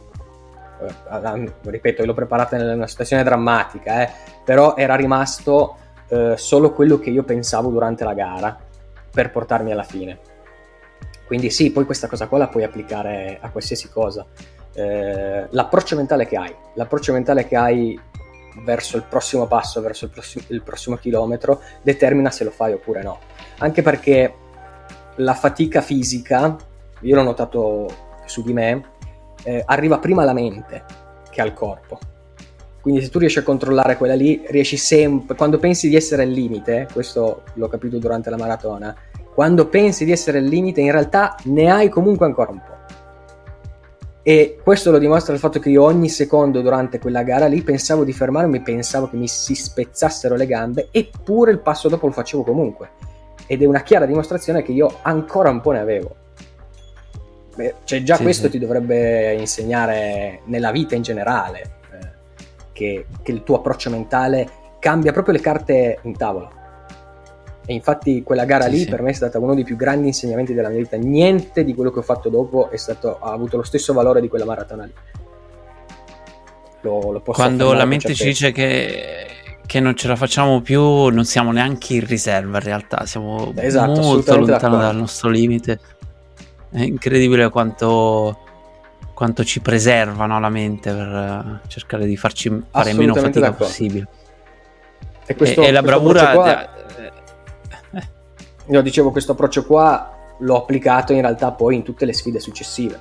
[0.79, 4.09] eh, ripeto, l'ho preparata in una situazione drammatica, eh,
[4.49, 5.75] però era rimasto
[6.07, 8.57] eh, solo quello che io pensavo durante la gara
[9.11, 10.17] per portarmi alla fine.
[11.27, 14.25] Quindi sì, poi questa cosa qua la puoi applicare a qualsiasi cosa.
[14.73, 17.99] Eh, l'approccio mentale che hai, l'approccio mentale che hai
[18.63, 23.03] verso il prossimo passo, verso il prossimo, il prossimo chilometro, determina se lo fai oppure
[23.03, 23.19] no.
[23.59, 24.33] Anche perché
[25.17, 26.55] la fatica fisica,
[27.01, 27.87] io l'ho notato
[28.25, 28.83] su di me,
[29.43, 30.83] eh, arriva prima alla mente
[31.29, 31.99] che al corpo.
[32.81, 36.29] Quindi se tu riesci a controllare quella lì, riesci sempre, quando pensi di essere al
[36.29, 38.95] limite, questo l'ho capito durante la maratona,
[39.33, 42.77] quando pensi di essere al limite in realtà ne hai comunque ancora un po'.
[44.23, 48.03] E questo lo dimostra il fatto che io ogni secondo durante quella gara lì pensavo
[48.03, 52.43] di fermarmi, pensavo che mi si spezzassero le gambe, eppure il passo dopo lo facevo
[52.43, 52.91] comunque.
[53.47, 56.15] Ed è una chiara dimostrazione che io ancora un po' ne avevo.
[57.55, 58.51] Beh, cioè già sì, questo sì.
[58.51, 61.77] ti dovrebbe insegnare nella vita in generale
[62.79, 66.49] che, che, il tuo approccio mentale cambia proprio le carte in tavola.
[67.65, 70.53] E infatti quella gara sì, lì per me è stata uno dei più grandi insegnamenti
[70.53, 70.95] della mia vita.
[70.95, 74.45] Niente di quello che ho fatto dopo stato, ha avuto lo stesso valore di quella
[74.45, 74.93] maratona lì.
[76.81, 79.25] Lo, lo Quando la mente ci dice che,
[79.65, 83.99] che non ce la facciamo più, non siamo neanche in riserva in realtà, siamo esatto,
[83.99, 85.79] molto lontano dal nostro limite.
[86.71, 88.39] È incredibile quanto,
[89.19, 93.65] quanto ci preserva no, la mente per cercare di farci fare meno fatica d'accordo.
[93.65, 94.07] possibile.
[95.25, 96.31] E, questo, e, e la bravura...
[96.31, 97.11] Qua, eh.
[98.71, 102.97] Io dicevo, questo approccio qua l'ho applicato in realtà poi in tutte le sfide successive,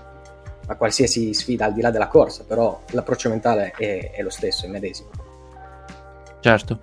[0.66, 4.66] a qualsiasi sfida al di là della corsa, però l'approccio mentale è, è lo stesso,
[4.66, 5.10] è medesimo.
[6.40, 6.80] Certo.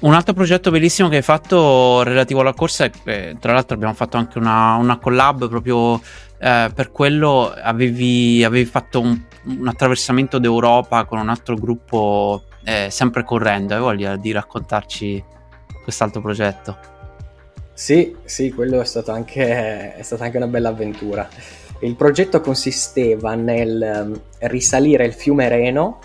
[0.00, 4.16] Un altro progetto bellissimo che hai fatto relativo alla corsa, è, tra l'altro abbiamo fatto
[4.16, 6.00] anche una, una collab proprio
[6.44, 12.88] eh, per quello, avevi, avevi fatto un, un, attraversamento d'Europa con un altro gruppo eh,
[12.90, 15.24] sempre correndo, hai voglia di raccontarci
[15.82, 16.76] quest'altro progetto?
[17.72, 21.26] Sì, sì, quello è, stato anche, è stata anche una bella avventura.
[21.80, 25.98] Il progetto consisteva nel um, risalire il fiume Reno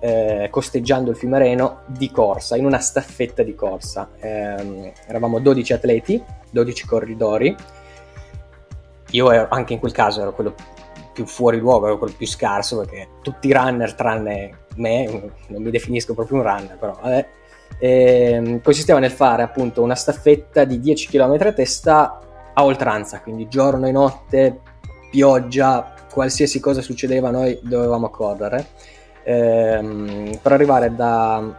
[0.00, 4.10] eh, costeggiando il fiume Reno di corsa, in una staffetta di corsa.
[4.20, 7.56] Eh, eravamo 12 atleti, 12 corridori.
[9.10, 10.54] Io ero, anche in quel caso ero quello
[11.12, 15.70] più fuori luogo, ero quello più scarso perché tutti i runner tranne me, non mi
[15.70, 17.28] definisco proprio un runner, però vabbè.
[17.80, 22.18] Eh, consisteva nel fare appunto una staffetta di 10 km a testa
[22.54, 24.60] a oltranza, quindi giorno e notte,
[25.10, 28.66] pioggia, qualsiasi cosa succedeva noi dovevamo correre
[29.22, 31.54] ehm, per arrivare da,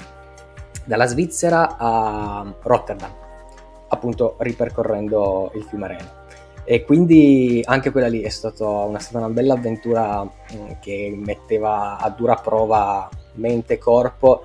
[0.86, 3.14] dalla Svizzera a Rotterdam,
[3.88, 6.19] appunto ripercorrendo il fiume Reno.
[6.72, 11.98] E quindi anche quella lì è, stato, una, stata una bella avventura mm, che metteva
[11.98, 14.44] a dura prova mente e corpo,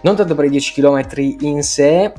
[0.00, 1.04] non tanto per i 10 km
[1.40, 2.14] in sé,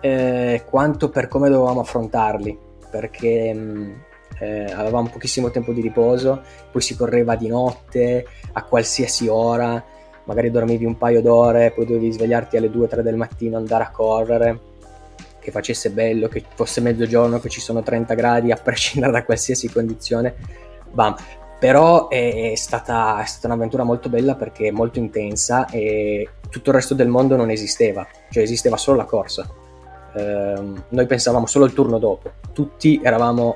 [0.00, 2.58] eh, quanto per come dovevamo affrontarli,
[2.90, 3.92] perché mm,
[4.38, 6.40] eh, avevamo pochissimo tempo di riposo,
[6.72, 9.84] poi si correva di notte, a qualsiasi ora,
[10.24, 14.60] magari dormivi un paio d'ore, poi dovevi svegliarti alle 2-3 del mattino, andare a correre,
[15.48, 19.70] che facesse bello, che fosse mezzogiorno, che ci sono 30 gradi, a prescindere da qualsiasi
[19.70, 20.34] condizione,
[20.92, 21.16] bam.
[21.58, 26.76] Però è, è, stata, è stata un'avventura molto bella perché molto intensa e tutto il
[26.76, 29.48] resto del mondo non esisteva, cioè esisteva solo la corsa.
[30.14, 33.54] Eh, noi pensavamo solo al turno dopo, tutti eravamo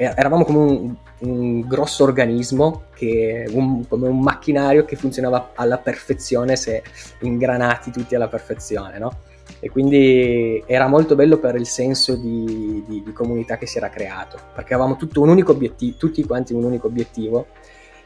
[0.00, 6.54] eravamo come un, un grosso organismo, che, un, come un macchinario che funzionava alla perfezione
[6.54, 6.84] se
[7.22, 9.18] ingranati tutti alla perfezione, no?
[9.60, 13.88] E quindi era molto bello per il senso di, di, di comunità che si era
[13.88, 17.46] creato, perché avevamo un obiettivo, tutti quanti un unico obiettivo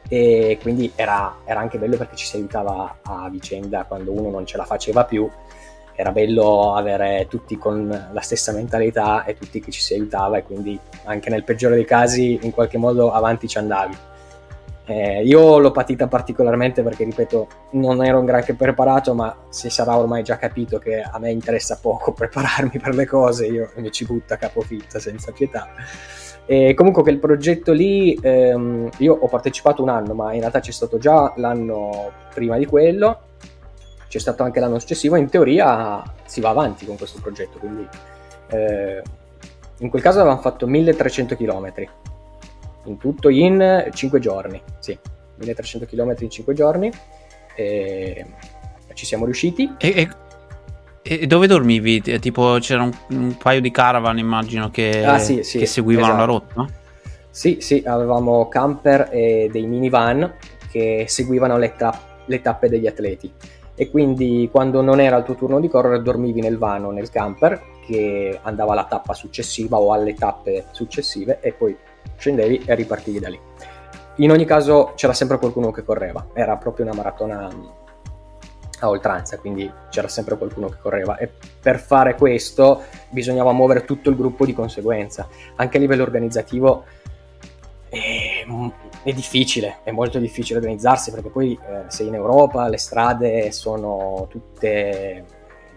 [0.08, 4.44] e quindi era, era anche bello perché ci si aiutava a vicenda quando uno non
[4.44, 5.30] ce la faceva più
[5.94, 10.42] era bello avere tutti con la stessa mentalità e tutti che ci si aiutava e
[10.42, 13.96] quindi anche nel peggiore dei casi in qualche modo avanti ci andavi.
[14.84, 19.96] Eh, io l'ho patita particolarmente perché, ripeto, non ero un granché preparato, ma si sarà
[19.96, 24.04] ormai già capito che a me interessa poco prepararmi per le cose, io mi ci
[24.04, 25.68] butto a capofitto senza pietà.
[26.44, 30.72] E comunque quel progetto lì, ehm, io ho partecipato un anno, ma in realtà c'è
[30.72, 33.30] stato già l'anno prima di quello
[34.12, 37.88] c'è stato anche l'anno successivo, in teoria si va avanti con questo progetto, quindi
[38.48, 39.02] eh,
[39.78, 41.72] in quel caso avevamo fatto 1300 km,
[42.84, 44.98] in tutto in 5 giorni, sì,
[45.36, 46.90] 1300 km in 5 giorni,
[47.54, 48.26] e
[48.94, 49.74] ci siamo riusciti.
[49.78, 50.10] E, e,
[51.02, 52.00] e dove dormivi?
[52.00, 56.20] Tipo c'era un, un, paio di caravan immagino che, ah, sì, sì, che seguivano esatto.
[56.20, 56.66] la rotta?
[57.30, 60.34] Sì, sì, avevamo camper e dei minivan
[60.70, 63.32] che seguivano le, ta- le tappe degli atleti
[63.74, 67.60] e quindi quando non era il tuo turno di correre dormivi nel vano, nel camper
[67.86, 71.76] che andava alla tappa successiva o alle tappe successive e poi
[72.16, 73.40] scendevi e ripartivi da lì.
[74.16, 77.48] In ogni caso c'era sempre qualcuno che correva, era proprio una maratona
[78.80, 84.10] a oltranza, quindi c'era sempre qualcuno che correva e per fare questo bisognava muovere tutto
[84.10, 85.28] il gruppo di conseguenza.
[85.56, 86.84] Anche a livello organizzativo
[87.88, 88.44] è,
[89.02, 94.26] è difficile, è molto difficile organizzarsi perché poi eh, sei in Europa, le strade sono
[94.28, 95.24] tutte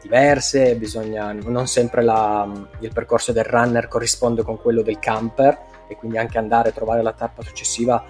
[0.01, 5.57] diverse, bisogna, non sempre la, il percorso del runner corrisponde con quello del camper
[5.87, 8.03] e quindi anche andare a trovare la tappa successiva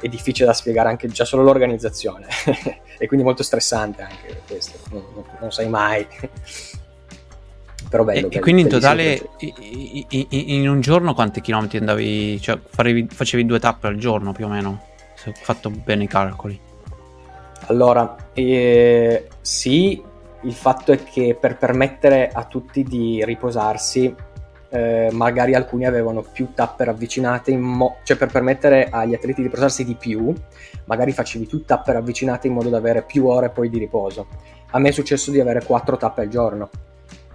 [0.00, 2.26] è difficile da spiegare anche già solo l'organizzazione
[2.98, 6.06] e quindi molto stressante anche questo, non, non, non sai mai
[7.90, 8.26] però bello.
[8.26, 13.58] E, bello, quindi in totale in un giorno quanti chilometri andavi, cioè farevi, facevi due
[13.58, 16.58] tappe al giorno più o meno, se ho fatto bene i calcoli.
[17.66, 20.00] Allora, eh, sì,
[20.42, 24.14] il fatto è che per permettere a tutti di riposarsi,
[24.70, 29.84] eh, magari alcuni avevano più tappe ravvicinate, mo- cioè per permettere agli atleti di riposarsi
[29.84, 30.32] di più,
[30.86, 34.26] magari facevi più tappe ravvicinate in modo da avere più ore poi di riposo.
[34.70, 36.70] A me è successo di avere quattro tappe al giorno,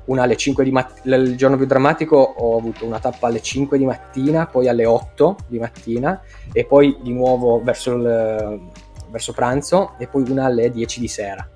[0.05, 3.77] una alle 5 di mattina, il giorno più drammatico ho avuto una tappa alle 5
[3.77, 6.21] di mattina, poi alle 8 di mattina
[6.51, 8.61] e poi di nuovo verso, il,
[9.09, 11.47] verso pranzo e poi una alle 10 di sera.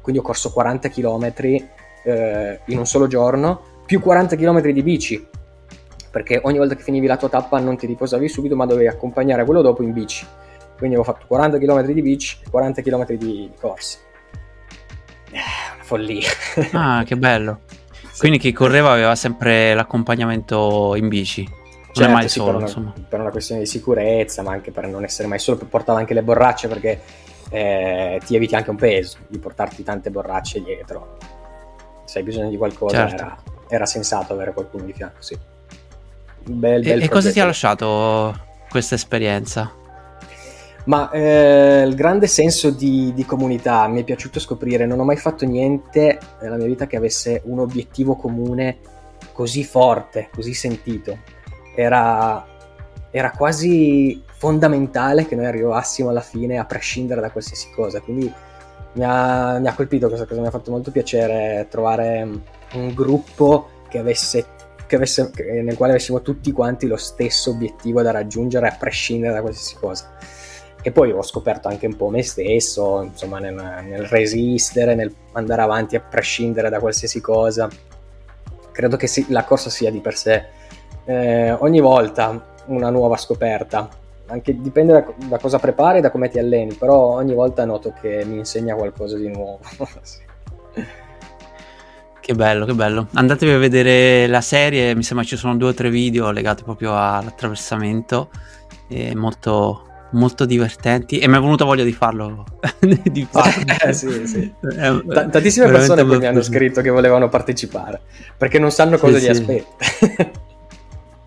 [0.00, 1.32] Quindi ho corso 40 km
[2.02, 3.60] eh, in un solo giorno,
[3.90, 5.26] più 40 km di bici,
[6.12, 9.44] perché ogni volta che finivi la tua tappa non ti riposavi subito, ma dovevi accompagnare
[9.44, 10.24] quello dopo in bici.
[10.78, 13.98] Quindi ho fatto 40 km di bici e 40 km di, di corsa.
[15.32, 15.40] Eh,
[15.74, 16.28] una follia.
[16.70, 17.62] Ah, che bello.
[18.16, 21.42] Quindi chi correva aveva sempre l'accompagnamento in bici.
[21.42, 24.86] Non certo, mai sì, solo, per, una, per, una, questione di sicurezza, ma anche per
[24.86, 27.00] non essere mai solo, portava anche le borracce perché
[27.50, 31.38] eh, ti eviti anche un peso di portarti tante borracce dietro.
[32.10, 33.22] Se hai bisogno di qualcosa certo.
[33.22, 33.36] era,
[33.68, 35.38] era, sensato avere qualcuno di fianco, sì.
[36.42, 38.36] Bel, bel e, e cosa ti ha lasciato
[38.68, 39.70] questa esperienza?
[40.86, 45.18] Ma eh, il grande senso di, di, comunità mi è piaciuto scoprire, non ho mai
[45.18, 48.78] fatto niente nella mia vita che avesse un obiettivo comune
[49.30, 51.16] così forte, così sentito.
[51.76, 52.44] Era,
[53.12, 58.32] era quasi fondamentale che noi arrivassimo alla fine a prescindere da qualsiasi cosa, quindi
[58.92, 62.28] mi ha, mi ha colpito questa cosa, mi ha fatto molto piacere trovare
[62.72, 64.58] un gruppo che avesse
[64.96, 65.30] avesse,
[65.62, 70.12] nel quale avessimo tutti quanti lo stesso obiettivo da raggiungere a prescindere da qualsiasi cosa.
[70.82, 75.62] E poi ho scoperto anche un po' me stesso, insomma, nel, nel resistere, nel andare
[75.62, 77.68] avanti a prescindere da qualsiasi cosa.
[78.72, 80.44] Credo che sì, la corsa sia di per sé
[81.04, 83.88] eh, ogni volta una nuova scoperta.
[84.30, 87.92] Anche dipende da, da cosa prepari e da come ti alleni, però ogni volta noto
[88.00, 89.60] che mi insegna qualcosa di nuovo.
[90.02, 90.28] sì.
[92.20, 93.08] Che bello, che bello.
[93.14, 96.92] Andatevi a vedere la serie, mi sembra ci sono due o tre video legati proprio
[96.94, 98.28] all'attraversamento,
[99.14, 102.44] molto, molto divertenti e mi è venuta voglia di farlo.
[103.02, 103.64] di farlo.
[103.82, 104.54] Eh, sì, sì.
[104.60, 108.00] T- tantissime persone mi hanno scritto che volevano partecipare
[108.36, 109.84] perché non sanno cosa sì, gli aspetta.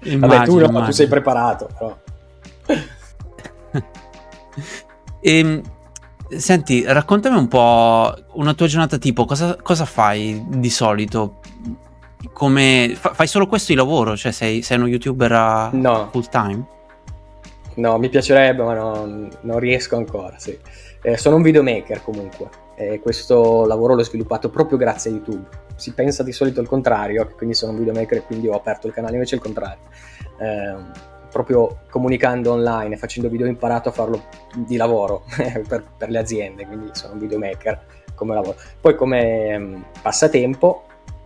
[0.03, 1.69] immagino, Vabbè, tu, no, tu sei preparato.
[1.77, 1.97] Però.
[5.19, 5.61] E, ehm,
[6.37, 11.39] Senti, raccontami un po' una tua giornata tipo, cosa, cosa fai di solito?
[12.31, 14.15] Come, fa, fai solo questo di lavoro?
[14.15, 16.07] Cioè sei, sei uno youtuber no.
[16.11, 16.65] full time?
[17.75, 20.57] No, mi piacerebbe, ma no, non riesco ancora, sì.
[21.01, 25.45] eh, sono un videomaker comunque e questo lavoro l'ho sviluppato proprio grazie a YouTube.
[25.75, 28.93] Si pensa di solito il contrario, quindi sono un videomaker e quindi ho aperto il
[28.93, 29.81] canale, invece è il contrario.
[30.39, 34.23] Eh, proprio comunicando online facendo video ho imparato a farlo
[34.55, 35.23] di lavoro
[35.67, 38.55] per, per, le aziende, quindi sono un videomaker come lavoro.
[38.79, 40.83] Poi come mm, passatempo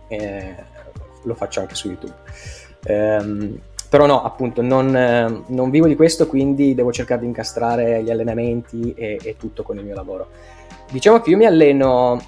[0.08, 0.54] eh,
[1.22, 2.14] lo faccio anche su YouTube.
[2.88, 8.02] Um, però no, appunto, non, eh, non, vivo di questo, quindi devo cercare di incastrare
[8.02, 10.28] gli allenamenti e, e tutto con il mio lavoro.
[10.90, 12.20] Diciamo che io mi alleno,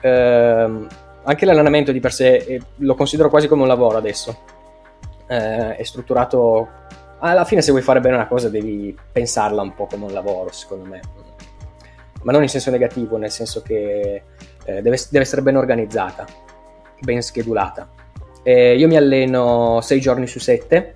[0.00, 0.86] ehm,
[1.22, 4.36] anche l'allenamento di per sé eh, lo considero quasi come un lavoro adesso.
[5.26, 6.68] Eh, è strutturato
[7.20, 10.52] alla fine se vuoi fare bene una cosa devi pensarla un po' come un lavoro,
[10.52, 11.00] secondo me.
[12.22, 14.22] Ma non in senso negativo, nel senso che
[14.64, 16.26] eh, deve, deve, essere ben organizzata,
[17.00, 17.88] ben schedulata.
[18.42, 20.94] E io mi alleno sei giorni su sette.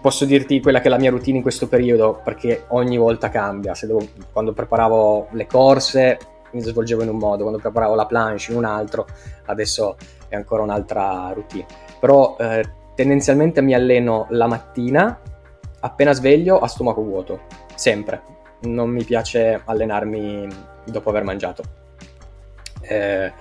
[0.00, 3.72] Posso dirti quella che è la mia routine in questo periodo perché ogni volta cambia.
[3.80, 6.18] Devo, quando preparavo le corse
[6.50, 9.06] mi svolgevo in un modo, quando preparavo la planche in un altro,
[9.46, 9.96] adesso
[10.28, 11.66] è ancora un'altra routine.
[11.98, 15.20] Però eh, tendenzialmente mi alleno la mattina,
[15.78, 17.42] appena sveglio, a stomaco vuoto,
[17.76, 18.20] sempre.
[18.62, 20.48] Non mi piace allenarmi
[20.84, 21.62] dopo aver mangiato.
[22.80, 23.32] Eh,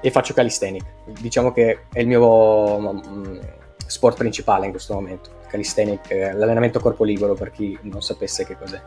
[0.00, 0.84] e faccio calisthenic.
[1.20, 3.38] Diciamo che è il mio mm,
[3.86, 5.30] sport principale in questo momento.
[5.46, 8.82] Calisthenic, l'allenamento corpo libero per chi non sapesse che cos'è.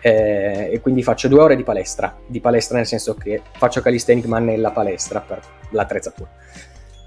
[0.00, 2.16] Eh, e quindi faccio due ore di palestra.
[2.26, 5.42] Di palestra nel senso che faccio calisthenic ma nella palestra per
[5.72, 6.30] l'attrezzatura.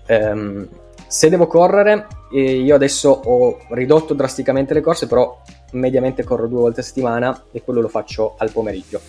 [0.08, 0.70] Um,
[1.16, 5.42] se devo correre, eh, io adesso ho ridotto drasticamente le corse, però
[5.72, 9.00] mediamente corro due volte a settimana e quello lo faccio al pomeriggio.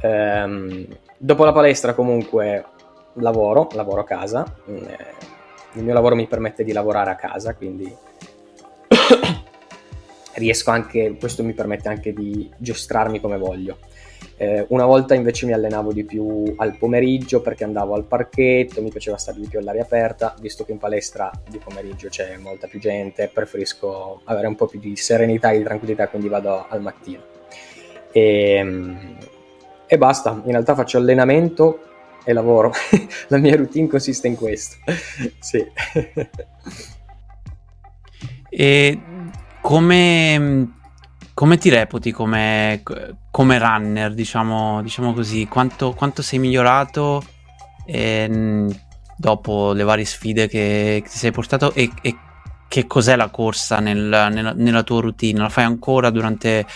[0.00, 0.86] Ehm,
[1.18, 2.66] dopo la palestra comunque
[3.14, 4.44] lavoro, lavoro a casa.
[4.64, 5.06] Eh,
[5.72, 7.92] il mio lavoro mi permette di lavorare a casa, quindi
[10.34, 13.78] riesco anche, questo mi permette anche di giostrarmi come voglio.
[14.40, 18.90] Eh, una volta invece mi allenavo di più al pomeriggio perché andavo al parchetto, mi
[18.90, 22.78] piaceva stare di più all'aria aperta, visto che in palestra di pomeriggio c'è molta più
[22.78, 27.20] gente, preferisco avere un po' più di serenità e di tranquillità, quindi vado al mattino.
[28.12, 29.16] E, ehm,
[29.88, 31.80] e basta, in realtà faccio allenamento
[32.22, 32.70] e lavoro.
[33.28, 34.76] La mia routine consiste in questo.
[35.40, 35.66] sì.
[38.50, 39.00] e
[39.60, 40.77] come
[41.38, 42.82] come ti reputi come,
[43.30, 45.46] come runner, diciamo, diciamo, così?
[45.46, 47.22] Quanto, quanto sei migliorato
[47.86, 48.66] eh,
[49.16, 52.16] dopo le varie sfide che, che ti sei portato e, e,
[52.66, 54.00] che cos'è la corsa nel,
[54.32, 55.38] nella, nella, tua routine?
[55.38, 56.66] La fai ancora durante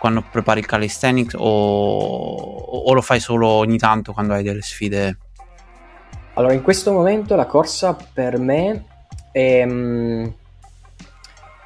[0.00, 5.16] quando prepari il calisthenics o, o lo fai solo ogni tanto quando hai delle sfide?
[6.34, 8.84] Allora, in questo momento la corsa per me
[9.30, 9.64] è...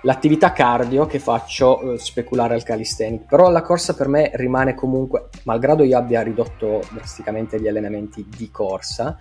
[0.04, 5.28] L'attività cardio che faccio eh, speculare al calisthenic, però la corsa per me rimane comunque,
[5.44, 9.16] malgrado io abbia ridotto drasticamente gli allenamenti di corsa,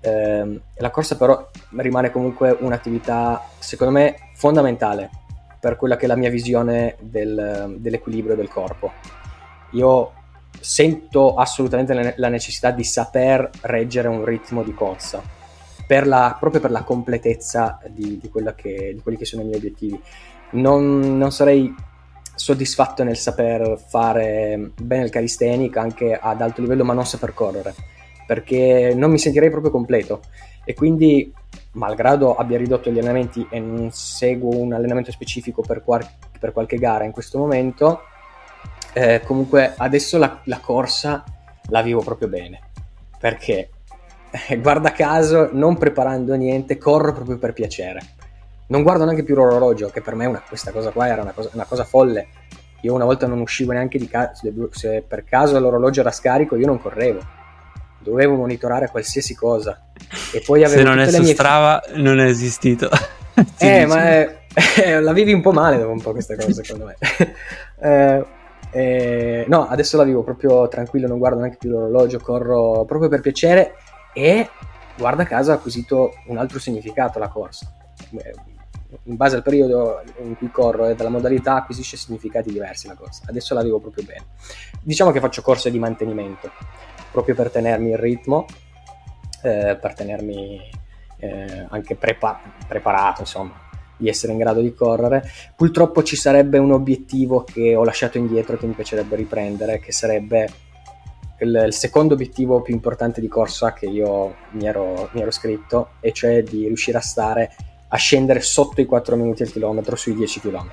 [0.00, 5.10] ehm, la corsa però rimane comunque un'attività secondo me fondamentale
[5.60, 8.92] per quella che è la mia visione del, dell'equilibrio del corpo.
[9.72, 10.12] Io
[10.58, 15.42] sento assolutamente la necessità di saper reggere un ritmo di corsa
[15.86, 19.58] per la, proprio per la completezza di, di, che, di, quelli che sono i miei
[19.58, 20.00] obiettivi.
[20.50, 21.72] Non, non, sarei
[22.34, 27.74] soddisfatto nel saper fare bene il calisthenic anche ad alto livello, ma non saper correre,
[28.26, 30.20] perché non mi sentirei proprio completo.
[30.64, 31.32] E quindi,
[31.72, 36.06] malgrado abbia ridotto gli allenamenti e non seguo un allenamento specifico per, qual-
[36.38, 38.02] per qualche gara in questo momento,
[38.94, 41.24] eh, comunque adesso la, la corsa
[41.68, 42.60] la vivo proprio bene,
[43.18, 43.70] perché
[44.60, 48.00] guarda caso, non preparando niente, corro proprio per piacere.
[48.66, 51.50] Non guardo neanche più l'orologio, che per me una, questa cosa qua era una cosa,
[51.52, 52.28] una cosa, folle.
[52.80, 54.32] Io una volta non uscivo neanche di casa,
[54.70, 57.20] se per caso l'orologio era scarico, io non correvo.
[57.98, 59.86] Dovevo monitorare qualsiasi cosa.
[60.32, 61.32] E poi avevo se non è su mie...
[61.32, 62.90] Strava, non è esistito.
[63.58, 64.38] eh, ma è,
[64.84, 66.96] eh, la vivi un po' male dopo un po' questa cosa, secondo me.
[67.80, 68.24] eh,
[68.70, 73.20] eh, no, adesso la vivo proprio tranquillo, non guardo neanche più l'orologio, corro proprio per
[73.20, 73.74] piacere
[74.14, 74.48] e
[74.96, 77.70] guarda caso ha acquisito un altro significato la corsa.
[78.12, 78.34] Eh,
[79.04, 83.24] in base al periodo in cui corro e dalla modalità acquisisce significati diversi la corsa.
[83.26, 84.24] Adesso la vivo proprio bene.
[84.80, 86.50] Diciamo che faccio corse di mantenimento,
[87.10, 88.46] proprio per tenermi in ritmo,
[89.42, 90.70] eh, per tenermi
[91.18, 93.52] eh, anche prepa- preparato, insomma,
[93.96, 95.28] di essere in grado di correre.
[95.56, 100.48] Purtroppo ci sarebbe un obiettivo che ho lasciato indietro che mi piacerebbe riprendere, che sarebbe
[101.44, 105.90] il, il secondo obiettivo più importante di corsa che io mi ero, mi ero, scritto,
[106.00, 107.54] e cioè di riuscire a stare
[107.88, 110.70] a scendere sotto i 4 minuti al chilometro sui 10 km.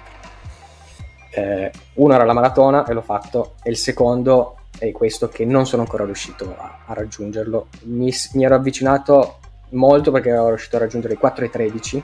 [1.33, 5.67] Eh, uno era la maratona e l'ho fatto, e il secondo è questo che non
[5.67, 7.67] sono ancora riuscito a, a raggiungerlo.
[7.83, 12.01] Mi, mi ero avvicinato molto perché ero riuscito a raggiungere i 4,13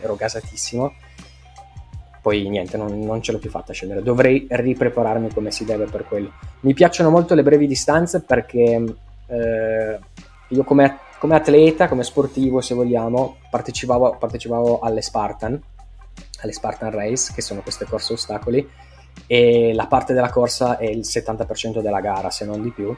[0.00, 0.92] ero gasatissimo.
[2.26, 4.02] Poi niente, non, non ce l'ho più fatta scendere.
[4.02, 6.32] Dovrei riprepararmi come si deve per quello.
[6.62, 8.84] Mi piacciono molto le brevi distanze perché
[9.28, 9.98] eh,
[10.48, 15.62] io come, come, atleta, come sportivo se vogliamo, partecipavo, partecipavo alle Spartan,
[16.40, 18.68] alle Spartan Race, che sono queste corse ostacoli,
[19.28, 22.92] e la parte della corsa è il 70% della gara, se non di più.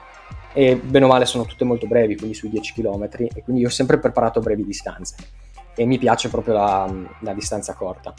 [0.54, 3.68] E bene o male sono tutte molto brevi, quindi sui 10 km, e quindi ho
[3.68, 5.16] sempre preparato brevi distanze
[5.74, 8.14] e mi piace proprio la, la distanza corta.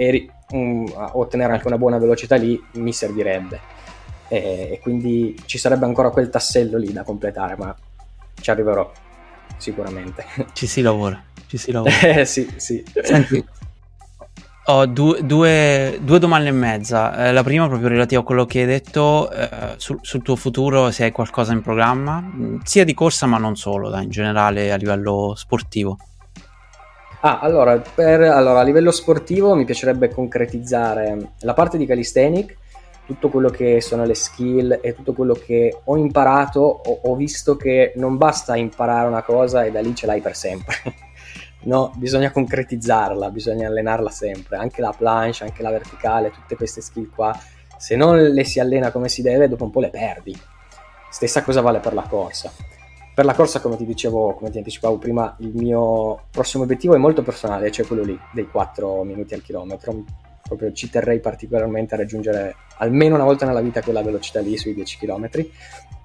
[0.00, 3.60] E um, ottenere anche una buona velocità lì mi servirebbe.
[4.28, 7.74] E, e, quindi ci sarebbe ancora quel tassello lì da completare, ma
[8.40, 8.90] ci arriverò
[9.56, 10.24] sicuramente.
[10.52, 11.98] Ci si lavora, ci si lavora.
[12.20, 12.84] eh, sì, sì.
[13.02, 13.44] Senti,
[14.70, 17.26] ho due, due, due, domande e mezza.
[17.26, 20.90] Eh, la prima proprio relativa a quello che hai detto eh, sul, sul, tuo futuro,
[20.90, 22.22] se hai qualcosa in programma,
[22.64, 25.96] sia di corsa ma non solo, dai, in generale a livello sportivo.
[27.20, 32.56] Ah, allora, per, allora, a livello sportivo mi piacerebbe concretizzare la parte di calisthenic,
[33.06, 37.56] tutto quello che sono le skill e tutto quello che ho imparato, ho, ho visto
[37.56, 40.76] che non basta imparare una cosa e da lì ce l'hai per sempre.
[41.64, 47.10] no, bisogna concretizzarla, bisogna allenarla sempre, anche la planche, anche la verticale, tutte queste skill
[47.12, 47.36] qua,
[47.76, 50.38] se non le si allena come si deve, dopo un po' le perdi.
[51.10, 52.77] Stessa cosa vale per la corsa
[53.18, 56.98] per la corsa, come ti dicevo, come ti anticipavo prima, il mio prossimo obiettivo è
[56.98, 60.04] molto personale, cioè quello lì, dei 4 minuti al chilometro.
[60.40, 64.72] Proprio ci terrei particolarmente a raggiungere almeno una volta nella vita quella velocità lì sui
[64.72, 65.28] 10 km.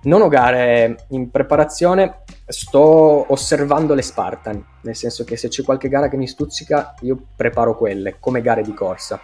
[0.05, 5.89] Non ho gare in preparazione, sto osservando le Spartan, nel senso che se c'è qualche
[5.89, 9.19] gara che mi stuzzica, io preparo quelle come gare di corsa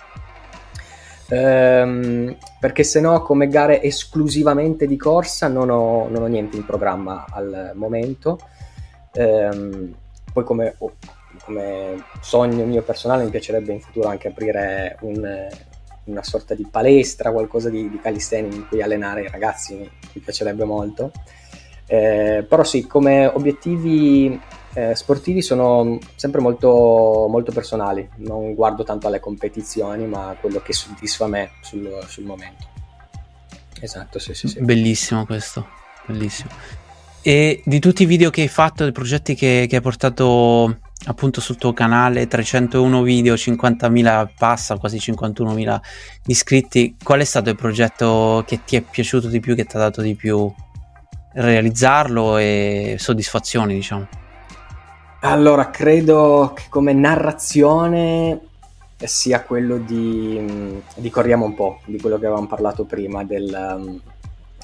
[1.30, 6.66] ehm, perché se no come gare esclusivamente di corsa non ho, non ho niente in
[6.66, 8.40] programma al momento.
[9.14, 9.96] Ehm,
[10.32, 10.76] poi come,
[11.44, 15.48] come, sogno mio personale mi piacerebbe in futuro anche aprire un,
[16.06, 20.22] una sorta di palestra, qualcosa di, di calisthenics in cui allenare i ragazzi, mi, mi
[20.22, 21.12] piacerebbe molto.
[21.86, 24.40] Eh, però sì, come obiettivi
[24.74, 30.60] eh, sportivi sono sempre molto, molto, personali, non guardo tanto alle competizioni, ma a quello
[30.60, 32.68] che soddisfa me sul, sul momento.
[33.82, 34.62] Esatto, sì, sì, sì.
[34.62, 35.68] Bellissimo questo,
[36.06, 36.50] bellissimo.
[37.22, 41.42] E di tutti i video che hai fatto, dei progetti che, che hai portato appunto
[41.42, 45.80] sul tuo canale, 301 video, 50.000 passa, quasi 51.000
[46.28, 49.80] iscritti, qual è stato il progetto che ti è piaciuto di più, che ti ha
[49.80, 50.52] dato di più
[51.34, 54.19] realizzarlo e soddisfazioni, diciamo?
[55.22, 58.40] Allora, credo che come narrazione
[58.96, 64.00] sia quello di, di Corriamo un po', di quello che avevamo parlato prima, del, um,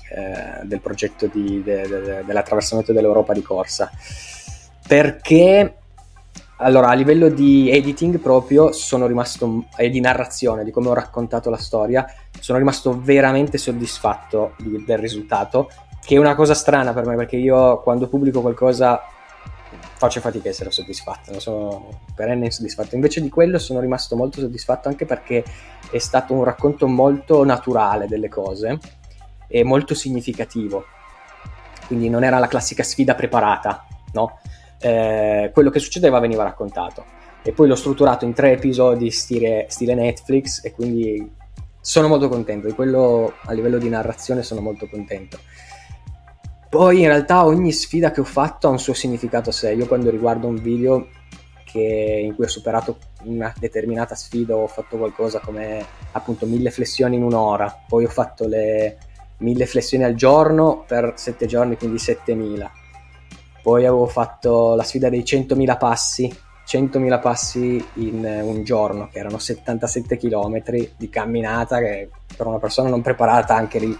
[0.09, 3.91] eh, del progetto di, de, de, dell'attraversamento dell'Europa di corsa.
[4.87, 5.75] Perché,
[6.57, 11.49] allora, a livello di editing proprio, sono rimasto, e di narrazione, di come ho raccontato
[11.49, 12.05] la storia,
[12.39, 15.69] sono rimasto veramente soddisfatto di, del risultato,
[16.05, 19.01] che è una cosa strana per me, perché io quando pubblico qualcosa
[20.05, 22.95] faccio fatica a essere soddisfatto, non sono perenne insoddisfatto.
[22.95, 25.43] Invece di quello sono rimasto molto soddisfatto anche perché
[25.91, 28.79] è stato un racconto molto naturale delle cose
[29.47, 30.85] e molto significativo.
[31.87, 34.39] Quindi non era la classica sfida preparata, no?
[34.79, 37.05] Eh, quello che succedeva veniva raccontato.
[37.43, 41.31] E poi l'ho strutturato in tre episodi stile, stile Netflix e quindi
[41.79, 45.37] sono molto contento di quello a livello di narrazione sono molto contento
[46.75, 49.71] poi in realtà ogni sfida che ho fatto ha un suo significato a sé.
[49.71, 51.07] Io quando riguardo un video
[51.63, 57.15] che, in cui ho superato una determinata sfida, ho fatto qualcosa come appunto mille flessioni
[57.15, 58.97] in un'ora, poi ho fatto le
[59.37, 62.69] mille flessioni al giorno per sette giorni, quindi 7000.
[63.63, 66.29] Poi avevo fatto la sfida dei 100.000 passi,
[66.67, 70.61] 100.000 passi in un giorno, che erano 77 km
[70.97, 73.97] di camminata, che per una persona non preparata anche lì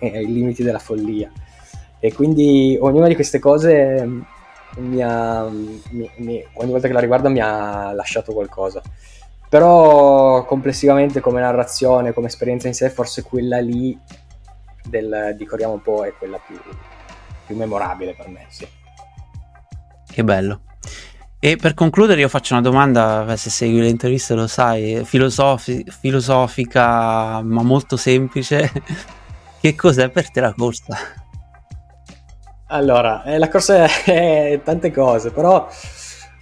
[0.00, 1.32] ai limiti della follia.
[2.06, 4.08] E quindi ognuna di queste cose
[4.76, 8.80] mi ha, mi, mi, ogni volta che la riguardo mi ha lasciato qualcosa.
[9.48, 13.98] Però complessivamente come narrazione, come esperienza in sé, forse quella lì
[14.84, 16.56] del, di Corriamo un po' è quella più,
[17.44, 18.68] più memorabile per me, sì.
[20.08, 20.60] Che bello.
[21.40, 27.42] E per concludere io faccio una domanda, se segui le interviste lo sai, filosofi- filosofica
[27.42, 28.70] ma molto semplice.
[29.60, 31.25] che cos'è per te la corsa?
[32.68, 35.68] Allora, eh, la corsa è tante cose, però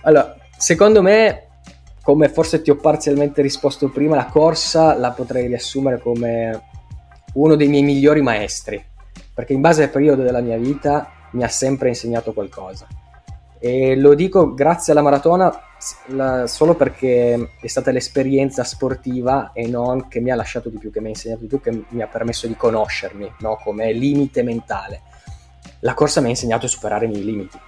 [0.03, 1.49] allora, secondo me,
[2.03, 6.63] come forse ti ho parzialmente risposto prima, la corsa la potrei riassumere come
[7.35, 8.83] uno dei miei migliori maestri,
[9.35, 12.87] perché in base al periodo della mia vita mi ha sempre insegnato qualcosa.
[13.59, 15.53] E lo dico grazie alla maratona
[16.09, 20.91] la, solo perché è stata l'esperienza sportiva e non che mi ha lasciato di più,
[20.91, 23.59] che mi ha insegnato di più, che mi ha permesso di conoscermi no?
[23.63, 25.03] come limite mentale
[25.85, 27.59] la corsa mi ha insegnato a superare i miei limiti,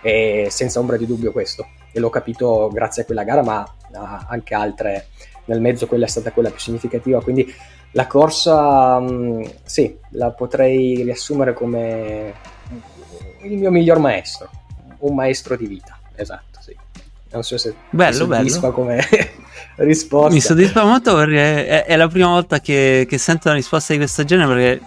[0.00, 1.66] e senza ombra di dubbio questo.
[1.92, 3.66] E l'ho capito grazie a quella gara, ma
[4.28, 5.08] anche altre
[5.46, 7.20] nel mezzo, quella è stata quella più significativa.
[7.20, 7.52] Quindi
[7.92, 12.34] la corsa, mm, sì, la potrei riassumere come
[13.42, 14.48] il mio miglior maestro,
[14.98, 16.76] un maestro di vita, esatto, sì.
[17.32, 18.72] Non so se bello, mi soddisfa bello.
[18.72, 19.04] come
[19.76, 20.32] risposta.
[20.32, 23.98] Mi soddisfa molto perché è, è la prima volta che, che, sento una risposta di
[23.98, 24.86] questo genere perché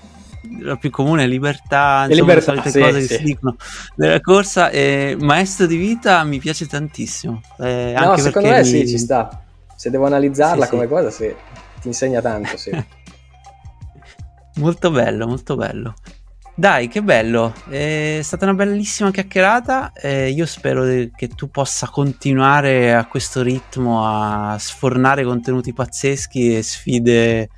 [0.60, 3.08] la più comune è libertà, insomma, libertà, le solite sì, cose sì.
[3.08, 3.56] che si dicono
[3.96, 4.70] della corsa.
[4.70, 7.42] E maestro di vita mi piace tantissimo.
[7.60, 8.66] Eh, no, secondo me mi...
[8.66, 9.44] sì, ci sta.
[9.76, 11.34] Se devo analizzarla sì, come cosa, sì,
[11.82, 12.72] ti insegna tanto, sì.
[14.56, 15.94] molto bello, molto bello.
[16.60, 19.94] Dai, che bello, è stata una bellissima chiacchierata.
[19.94, 20.84] Eh, io spero
[21.16, 27.50] che tu possa continuare a questo ritmo a sfornare contenuti pazzeschi e sfide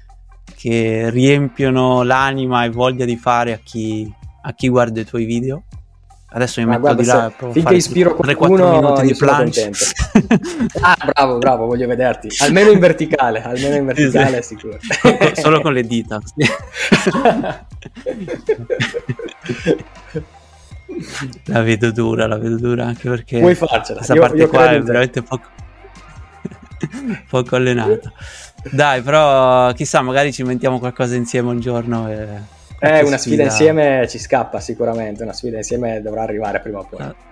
[0.62, 4.08] che riempiono l'anima e voglia di fare a chi,
[4.44, 5.64] a chi guarda i tuoi video.
[6.34, 9.72] Adesso mi Ma metto guarda, di là finché ispiro qualcuno minuti di planche.
[10.82, 12.28] ah, bravo, bravo, voglio vederti.
[12.42, 14.56] Almeno in verticale, almeno in verticale sì.
[14.56, 14.78] sicuro.
[15.34, 16.22] Solo con le dita.
[21.46, 23.96] la vedo dura, la vedo dura anche perché Puoi farcela.
[23.96, 25.48] questa io, parte io qua è veramente poco,
[27.28, 28.14] poco allenata.
[28.70, 32.10] Dai, però chissà, magari ci inventiamo qualcosa insieme un giorno.
[32.10, 32.60] E...
[32.80, 36.86] Eh, una sfida, sfida insieme ci scappa sicuramente, una sfida insieme dovrà arrivare prima o
[36.90, 37.00] poi.
[37.02, 37.30] Ah